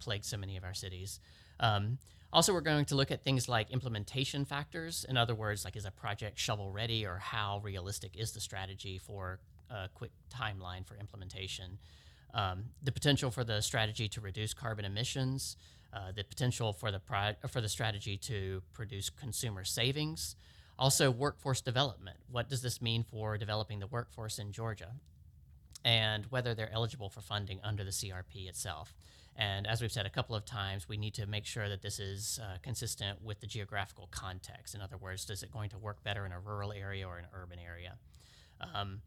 plague 0.00 0.24
so 0.24 0.36
many 0.36 0.56
of 0.56 0.64
our 0.64 0.74
cities. 0.74 1.20
Um, 1.60 1.98
also, 2.32 2.52
we're 2.52 2.62
going 2.62 2.84
to 2.86 2.96
look 2.96 3.10
at 3.10 3.22
things 3.22 3.48
like 3.48 3.70
implementation 3.70 4.44
factors. 4.44 5.06
In 5.08 5.16
other 5.16 5.34
words, 5.34 5.64
like 5.64 5.76
is 5.76 5.84
a 5.84 5.90
project 5.90 6.38
shovel 6.38 6.72
ready 6.72 7.06
or 7.06 7.18
how 7.18 7.60
realistic 7.62 8.16
is 8.16 8.32
the 8.32 8.40
strategy 8.40 8.98
for 8.98 9.38
a 9.70 9.88
quick 9.94 10.10
timeline 10.34 10.84
for 10.84 10.96
implementation? 10.96 11.78
Um, 12.34 12.64
the 12.82 12.90
potential 12.90 13.30
for 13.30 13.44
the 13.44 13.60
strategy 13.60 14.08
to 14.08 14.20
reduce 14.20 14.52
carbon 14.52 14.84
emissions, 14.84 15.56
uh, 15.92 16.10
the 16.12 16.24
potential 16.24 16.72
for 16.72 16.90
the 16.90 16.98
pri- 16.98 17.36
for 17.48 17.60
the 17.60 17.68
strategy 17.68 18.16
to 18.16 18.62
produce 18.72 19.10
consumer 19.10 19.62
savings, 19.62 20.34
also 20.76 21.12
workforce 21.12 21.60
development. 21.60 22.16
What 22.28 22.48
does 22.48 22.62
this 22.62 22.82
mean 22.82 23.04
for 23.04 23.38
developing 23.38 23.78
the 23.78 23.86
workforce 23.86 24.40
in 24.40 24.50
Georgia, 24.50 24.96
and 25.84 26.26
whether 26.26 26.54
they're 26.54 26.72
eligible 26.72 27.08
for 27.08 27.20
funding 27.20 27.60
under 27.62 27.84
the 27.84 27.90
CRP 27.90 28.48
itself. 28.48 28.94
And 29.36 29.66
as 29.66 29.80
we've 29.80 29.90
said 29.90 30.06
a 30.06 30.10
couple 30.10 30.36
of 30.36 30.44
times, 30.44 30.88
we 30.88 30.96
need 30.96 31.14
to 31.14 31.26
make 31.26 31.44
sure 31.44 31.68
that 31.68 31.82
this 31.82 31.98
is 31.98 32.38
uh, 32.42 32.58
consistent 32.62 33.22
with 33.22 33.40
the 33.40 33.46
geographical 33.46 34.08
context. 34.10 34.74
In 34.74 34.80
other 34.80 34.96
words, 34.96 35.28
is 35.28 35.42
it 35.42 35.50
going 35.50 35.70
to 35.70 35.78
work 35.78 36.04
better 36.04 36.24
in 36.24 36.32
a 36.32 36.38
rural 36.38 36.72
area 36.72 37.06
or 37.06 37.18
an 37.18 37.26
urban 37.34 37.58
area? 37.58 37.94
Um, 38.60 39.00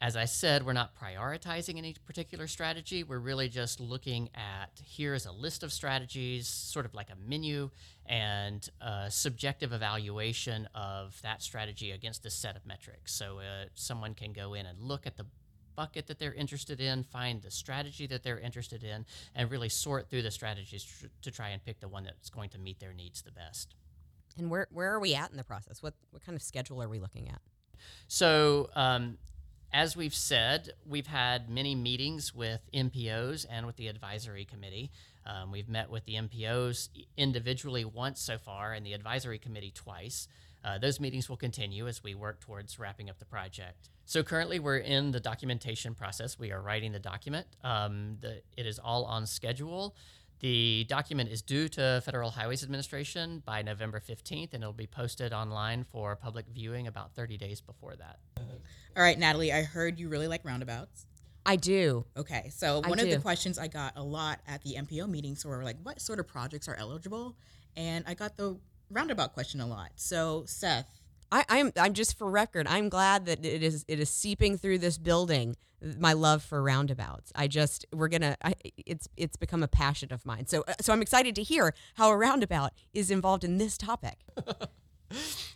as 0.00 0.14
I 0.14 0.26
said, 0.26 0.64
we're 0.64 0.74
not 0.74 0.92
prioritizing 0.94 1.78
any 1.78 1.94
particular 2.04 2.46
strategy. 2.46 3.02
We're 3.02 3.18
really 3.18 3.48
just 3.48 3.80
looking 3.80 4.28
at 4.34 4.82
here's 4.84 5.24
a 5.24 5.32
list 5.32 5.62
of 5.62 5.72
strategies, 5.72 6.46
sort 6.46 6.84
of 6.84 6.94
like 6.94 7.08
a 7.08 7.16
menu, 7.28 7.70
and 8.04 8.68
a 8.80 9.10
subjective 9.10 9.72
evaluation 9.72 10.68
of 10.74 11.20
that 11.22 11.42
strategy 11.42 11.92
against 11.92 12.26
a 12.26 12.30
set 12.30 12.56
of 12.56 12.66
metrics. 12.66 13.14
So 13.14 13.38
uh, 13.38 13.66
someone 13.74 14.14
can 14.14 14.34
go 14.34 14.52
in 14.52 14.66
and 14.66 14.78
look 14.78 15.06
at 15.06 15.16
the 15.16 15.24
bucket 15.76 16.06
that 16.06 16.18
they're 16.18 16.34
interested 16.34 16.80
in, 16.80 17.04
find 17.04 17.42
the 17.42 17.50
strategy 17.50 18.06
that 18.06 18.22
they're 18.22 18.38
interested 18.38 18.82
in, 18.82 19.04
and 19.34 19.50
really 19.50 19.68
sort 19.68 20.08
through 20.08 20.22
the 20.22 20.30
strategies 20.30 20.82
tr- 20.82 21.06
to 21.22 21.30
try 21.30 21.50
and 21.50 21.64
pick 21.64 21.80
the 21.80 21.88
one 21.88 22.04
that's 22.04 22.30
going 22.30 22.48
to 22.50 22.58
meet 22.58 22.80
their 22.80 22.92
needs 22.92 23.22
the 23.22 23.30
best. 23.30 23.74
And 24.38 24.50
where, 24.50 24.66
where 24.70 24.92
are 24.92 25.00
we 25.00 25.14
at 25.14 25.30
in 25.30 25.36
the 25.36 25.44
process? 25.44 25.82
What, 25.82 25.94
what 26.10 26.24
kind 26.24 26.34
of 26.34 26.42
schedule 26.42 26.82
are 26.82 26.88
we 26.88 26.98
looking 26.98 27.28
at? 27.28 27.40
So, 28.08 28.70
um, 28.74 29.18
as 29.72 29.96
we've 29.96 30.14
said, 30.14 30.72
we've 30.86 31.06
had 31.06 31.50
many 31.50 31.74
meetings 31.74 32.34
with 32.34 32.60
MPOs 32.72 33.46
and 33.50 33.66
with 33.66 33.76
the 33.76 33.88
advisory 33.88 34.44
committee. 34.44 34.90
Um, 35.26 35.50
we've 35.50 35.68
met 35.68 35.90
with 35.90 36.04
the 36.04 36.14
MPOs 36.14 36.88
individually 37.16 37.84
once 37.84 38.20
so 38.20 38.38
far 38.38 38.72
and 38.72 38.86
the 38.86 38.92
advisory 38.92 39.38
committee 39.38 39.72
twice. 39.74 40.28
Uh, 40.64 40.78
those 40.78 40.98
meetings 40.98 41.28
will 41.28 41.36
continue 41.36 41.86
as 41.86 42.02
we 42.02 42.14
work 42.14 42.40
towards 42.40 42.78
wrapping 42.78 43.08
up 43.08 43.18
the 43.18 43.24
project. 43.24 43.90
So 44.04 44.22
currently, 44.22 44.58
we're 44.58 44.78
in 44.78 45.10
the 45.10 45.20
documentation 45.20 45.94
process. 45.94 46.38
We 46.38 46.52
are 46.52 46.60
writing 46.60 46.92
the 46.92 46.98
document. 46.98 47.46
Um, 47.64 48.18
the, 48.20 48.42
it 48.56 48.66
is 48.66 48.78
all 48.78 49.04
on 49.04 49.26
schedule. 49.26 49.96
The 50.40 50.84
document 50.88 51.30
is 51.30 51.40
due 51.40 51.68
to 51.70 52.02
Federal 52.04 52.30
Highways 52.30 52.62
Administration 52.62 53.42
by 53.44 53.62
November 53.62 54.00
15th, 54.00 54.52
and 54.52 54.62
it'll 54.62 54.72
be 54.72 54.86
posted 54.86 55.32
online 55.32 55.84
for 55.84 56.14
public 56.14 56.46
viewing 56.52 56.86
about 56.86 57.14
30 57.14 57.38
days 57.38 57.60
before 57.60 57.96
that. 57.96 58.18
All 58.96 59.02
right, 59.02 59.18
Natalie, 59.18 59.52
I 59.52 59.62
heard 59.62 59.98
you 59.98 60.08
really 60.08 60.28
like 60.28 60.44
roundabouts. 60.44 61.06
I 61.46 61.56
do. 61.56 62.04
Okay, 62.16 62.50
so 62.54 62.82
I 62.84 62.88
one 62.88 62.98
of 62.98 63.06
do. 63.06 63.14
the 63.14 63.20
questions 63.20 63.58
I 63.58 63.68
got 63.68 63.94
a 63.96 64.02
lot 64.02 64.40
at 64.46 64.62
the 64.62 64.74
MPO 64.74 65.08
meetings 65.08 65.44
were 65.44 65.62
like, 65.62 65.76
what 65.82 66.00
sort 66.00 66.18
of 66.18 66.26
projects 66.26 66.68
are 66.68 66.74
eligible? 66.74 67.36
And 67.76 68.04
I 68.06 68.14
got 68.14 68.36
the 68.36 68.58
roundabout 68.90 69.34
question 69.34 69.60
a 69.60 69.66
lot. 69.66 69.90
So, 69.96 70.44
Seth, 70.46 70.86
I, 71.30 71.44
I'm 71.48 71.72
I'm 71.78 71.92
just 71.92 72.16
for 72.18 72.30
record. 72.30 72.66
I'm 72.68 72.88
glad 72.88 73.26
that 73.26 73.44
it 73.44 73.62
is 73.62 73.84
it 73.88 74.00
is 74.00 74.10
seeping 74.10 74.56
through 74.58 74.78
this 74.78 74.98
building. 74.98 75.56
My 75.98 76.14
love 76.14 76.42
for 76.42 76.62
roundabouts. 76.62 77.32
I 77.34 77.48
just 77.48 77.84
we're 77.92 78.08
gonna. 78.08 78.36
I, 78.42 78.54
it's 78.86 79.08
it's 79.16 79.36
become 79.36 79.62
a 79.62 79.68
passion 79.68 80.12
of 80.12 80.24
mine. 80.24 80.46
So 80.46 80.64
uh, 80.66 80.74
so 80.80 80.92
I'm 80.92 81.02
excited 81.02 81.34
to 81.36 81.42
hear 81.42 81.74
how 81.94 82.10
a 82.10 82.16
roundabout 82.16 82.72
is 82.94 83.10
involved 83.10 83.44
in 83.44 83.58
this 83.58 83.76
topic. 83.76 84.18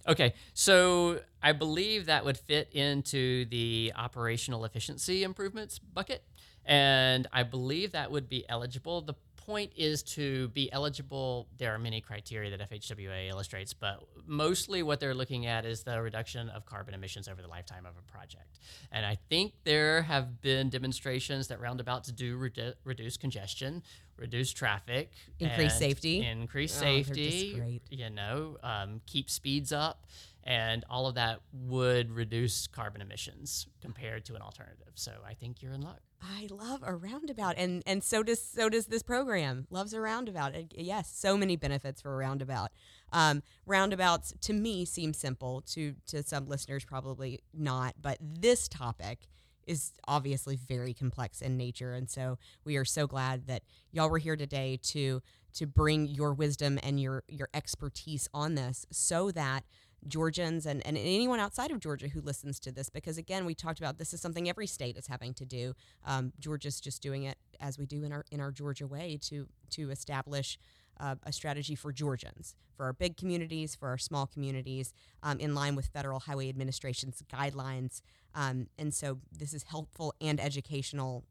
Okay, 0.09 0.35
so 0.55 1.21
I 1.43 1.53
believe 1.53 2.07
that 2.07 2.25
would 2.25 2.39
fit 2.39 2.73
into 2.73 3.45
the 3.47 3.93
operational 3.95 4.65
efficiency 4.65 5.23
improvements 5.23 5.79
bucket, 5.79 6.23
and 6.65 7.27
I 7.33 7.43
believe 7.43 7.93
that 7.93 8.11
would 8.11 8.29
be 8.29 8.45
eligible. 8.49 9.03
The 9.03 9.15
point 9.51 9.73
is 9.77 10.03
to 10.05 10.49
be 10.49 10.71
eligible. 10.73 11.49
There 11.59 11.75
are 11.75 11.79
many 11.79 12.01
criteria 12.01 12.57
that 12.57 12.71
FHWA 12.71 13.29
illustrates, 13.29 13.75
but 13.75 14.01
mostly 14.27 14.83
what 14.85 15.01
they're 15.01 15.15
looking 15.15 15.47
at 15.47 15.67
is 15.67 15.83
the 15.83 16.01
reduction 16.01 16.49
of 16.51 16.65
carbon 16.65 16.95
emissions 16.95 17.27
over 17.27 17.43
the 17.43 17.49
lifetime 17.49 17.85
of 17.85 17.95
a 17.99 18.13
project. 18.13 18.61
And 18.93 19.05
I 19.05 19.19
think 19.29 19.53
there 19.65 20.03
have 20.03 20.41
been 20.41 20.69
demonstrations 20.69 21.49
that 21.49 21.61
roundabouts 21.61 22.13
do 22.13 22.39
redu- 22.39 22.75
reduce 22.85 23.17
congestion, 23.17 23.83
reduce 24.17 24.53
traffic, 24.53 25.11
Increase 25.41 25.77
safety. 25.77 26.25
increase 26.25 26.77
Oh, 26.79 26.81
safety, 26.83 27.81
you 27.91 28.11
know, 28.11 28.57
um, 28.63 29.01
keep 29.07 29.29
speeds 29.29 29.73
up, 29.73 30.07
and 30.45 30.85
all 30.89 31.07
of 31.07 31.15
that 31.17 31.41
would 31.53 32.11
reduce 32.11 32.67
carbon 32.67 33.01
emissions 33.01 33.67
compared 33.81 34.25
to 34.27 34.35
an 34.35 34.43
alternative. 34.43 34.93
So 34.95 35.13
I 35.27 35.35
think 35.35 35.63
you're 35.63 35.73
in 35.73 35.83
luck. 35.83 36.01
I 36.23 36.49
love 36.51 36.83
a 36.85 36.95
roundabout, 36.95 37.55
and 37.57 37.83
and 37.87 38.05
so 38.05 38.23
does 38.23 38.43
so 38.43 38.69
does 38.69 38.87
this 38.87 39.03
program. 39.03 39.67
Loves 39.71 39.95
a 39.95 40.01
roundabout. 40.01 40.53
Yes, 40.75 41.11
so 41.15 41.37
many 41.37 41.57
benefits 41.57 42.03
for 42.03 42.13
a 42.13 42.17
roundabout. 42.17 42.71
Um, 43.13 43.43
roundabouts 43.67 44.35
to 44.43 44.53
me 44.53 44.85
seem 44.85 45.15
simple. 45.15 45.63
To 45.73 45.95
to 46.09 46.23
some 46.23 46.47
listeners, 46.47 46.85
probably 46.85 47.41
not. 47.55 47.95
But 48.01 48.19
this 48.21 48.69
topic 48.69 49.29
is 49.67 49.93
obviously 50.09 50.57
very 50.57 50.93
complex 50.93 51.41
in 51.41 51.57
nature, 51.57 51.95
and 51.95 52.11
so 52.11 52.39
we 52.65 52.77
are 52.77 52.85
so 52.85 53.07
glad 53.07 53.47
that 53.47 53.63
y'all 53.91 54.11
were 54.11 54.19
here 54.19 54.37
today 54.37 54.79
to 54.83 55.23
to 55.55 55.67
bring 55.67 56.07
your 56.07 56.35
wisdom 56.35 56.79
and 56.83 57.01
your 57.01 57.25
your 57.29 57.49
expertise 57.55 58.29
on 58.35 58.57
this, 58.57 58.85
so 58.91 59.31
that 59.31 59.65
Georgians 60.07 60.67
and, 60.67 60.85
and 60.87 60.97
anyone 60.97 61.41
outside 61.41 61.71
of 61.71 61.81
Georgia 61.81 62.09
who 62.09 62.21
listens 62.21 62.59
to 62.61 62.73
this, 62.73 62.89
because 62.89 63.19
again, 63.19 63.45
we 63.45 63.55
talked 63.55 63.79
about 63.79 63.99
this 63.99 64.13
is 64.13 64.21
something 64.21 64.49
every 64.49 64.67
state 64.67 64.97
is 64.97 65.07
having 65.07 65.35
to 65.35 65.45
do. 65.45 65.75
Um, 66.05 66.33
Georgia's 66.41 66.81
just 66.81 67.03
doing 67.03 67.25
it 67.25 67.37
as 67.61 67.79
we 67.79 67.87
do 67.87 68.05
in 68.05 68.13
our 68.13 68.25
in 68.31 68.41
our 68.41 68.51
Georgia 68.51 68.87
way 68.87 69.19
to 69.23 69.47
to 69.71 69.91
establish 69.91 70.59
uh, 70.99 71.15
a 71.25 71.33
strategy 71.33 71.75
for 71.75 71.93
Georgians, 71.93 72.55
for 72.77 72.85
our 72.85 72.93
big 72.93 73.17
communities, 73.17 73.75
for 73.75 73.89
our 73.89 73.99
small 73.99 74.27
communities, 74.27 74.93
um, 75.23 75.39
in 75.39 75.55
line 75.55 75.75
with 75.75 75.87
Federal 75.87 76.21
Highway 76.21 76.49
Administration's 76.49 77.23
guidelines. 77.33 78.03
Um, 78.35 78.69
and 78.79 78.93
so 78.93 79.19
this 79.37 79.55
is 79.55 79.65
helpful 79.65 80.15
and 80.21 80.39
educational. 80.39 81.25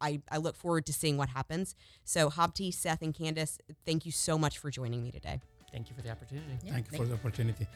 I, 0.00 0.22
I 0.30 0.38
look 0.38 0.56
forward 0.56 0.86
to 0.86 0.94
seeing 0.94 1.18
what 1.18 1.28
happens. 1.28 1.74
So, 2.02 2.30
Habte, 2.30 2.72
Seth, 2.72 3.02
and 3.02 3.14
Candace, 3.14 3.58
thank 3.84 4.06
you 4.06 4.12
so 4.12 4.38
much 4.38 4.56
for 4.56 4.70
joining 4.70 5.02
me 5.02 5.10
today. 5.10 5.42
Thank 5.72 5.90
you 5.90 5.96
for 5.96 6.02
the 6.02 6.10
opportunity. 6.10 6.58
Yeah, 6.62 6.72
Thank 6.72 6.86
you 6.86 6.90
thank- 6.98 7.02
for 7.02 7.08
the 7.08 7.14
opportunity. 7.14 7.66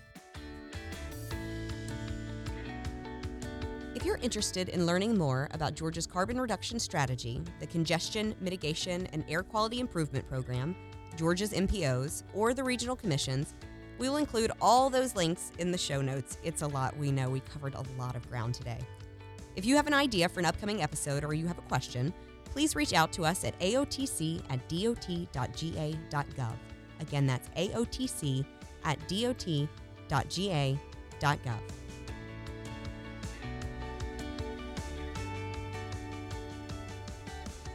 If 3.94 4.07
you're 4.07 4.16
interested 4.22 4.70
in 4.70 4.87
learning 4.87 5.16
more 5.18 5.48
about 5.52 5.74
Georgia's 5.74 6.07
carbon 6.07 6.40
reduction 6.40 6.81
strategy, 6.81 7.42
the 7.61 7.66
Congestion 7.66 8.35
Mitigation 8.40 9.07
and 9.12 9.22
Air 9.28 9.42
Quality 9.42 9.81
Improvement 9.81 10.26
Program, 10.28 10.74
Georgia's 11.16 11.52
MPOs, 11.52 12.24
or 12.35 12.55
the 12.55 12.64
regional 12.64 12.96
commissions, 12.96 13.55
we 13.98 14.09
will 14.09 14.16
include 14.16 14.50
all 14.61 14.88
those 14.88 15.14
links 15.14 15.52
in 15.59 15.70
the 15.70 15.78
show 15.78 16.00
notes. 16.00 16.38
It's 16.42 16.62
a 16.62 16.66
lot. 16.66 16.96
We 16.96 17.12
know 17.12 17.28
we 17.28 17.40
covered 17.40 17.74
a 17.74 17.85
lot 17.98 18.16
of 18.16 18.28
ground 18.28 18.55
today. 18.55 18.78
If 19.55 19.66
you 19.66 19.76
have 19.76 19.87
an 19.87 19.94
idea 19.94 20.28
for 20.28 20.40
an 20.40 20.46
upcoming 20.46 20.83
episode 20.83 21.22
or 21.22 21.35
you 21.35 21.46
have 21.46 21.59
a 21.59 21.62
question, 21.62 22.14
please 22.46 22.74
reach 22.74 22.94
out 22.94 23.12
to 23.12 23.24
us 23.24 23.44
at 23.44 23.59
aotc 23.61 24.42
at 24.50 24.66
dot.ga.gov. 25.33 26.57
Again, 27.02 27.26
that's 27.26 27.48
aotc 27.50 28.44
at 28.84 28.98
dot.ga.gov. 30.08 30.78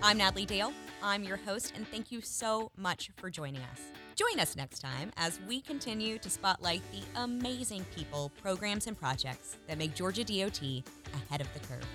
I'm 0.01 0.17
Natalie 0.17 0.45
Dale. 0.45 0.71
I'm 1.03 1.23
your 1.23 1.37
host, 1.37 1.73
and 1.75 1.87
thank 1.87 2.11
you 2.11 2.21
so 2.21 2.71
much 2.77 3.11
for 3.17 3.29
joining 3.29 3.61
us. 3.61 3.81
Join 4.15 4.39
us 4.39 4.55
next 4.55 4.79
time 4.79 5.11
as 5.17 5.39
we 5.47 5.61
continue 5.61 6.17
to 6.19 6.29
spotlight 6.29 6.81
the 6.91 7.21
amazing 7.21 7.85
people, 7.95 8.31
programs, 8.41 8.87
and 8.87 8.97
projects 8.97 9.57
that 9.67 9.77
make 9.77 9.93
Georgia 9.93 10.23
DOT 10.23 10.61
ahead 11.13 11.41
of 11.41 11.47
the 11.53 11.59
curve. 11.67 11.85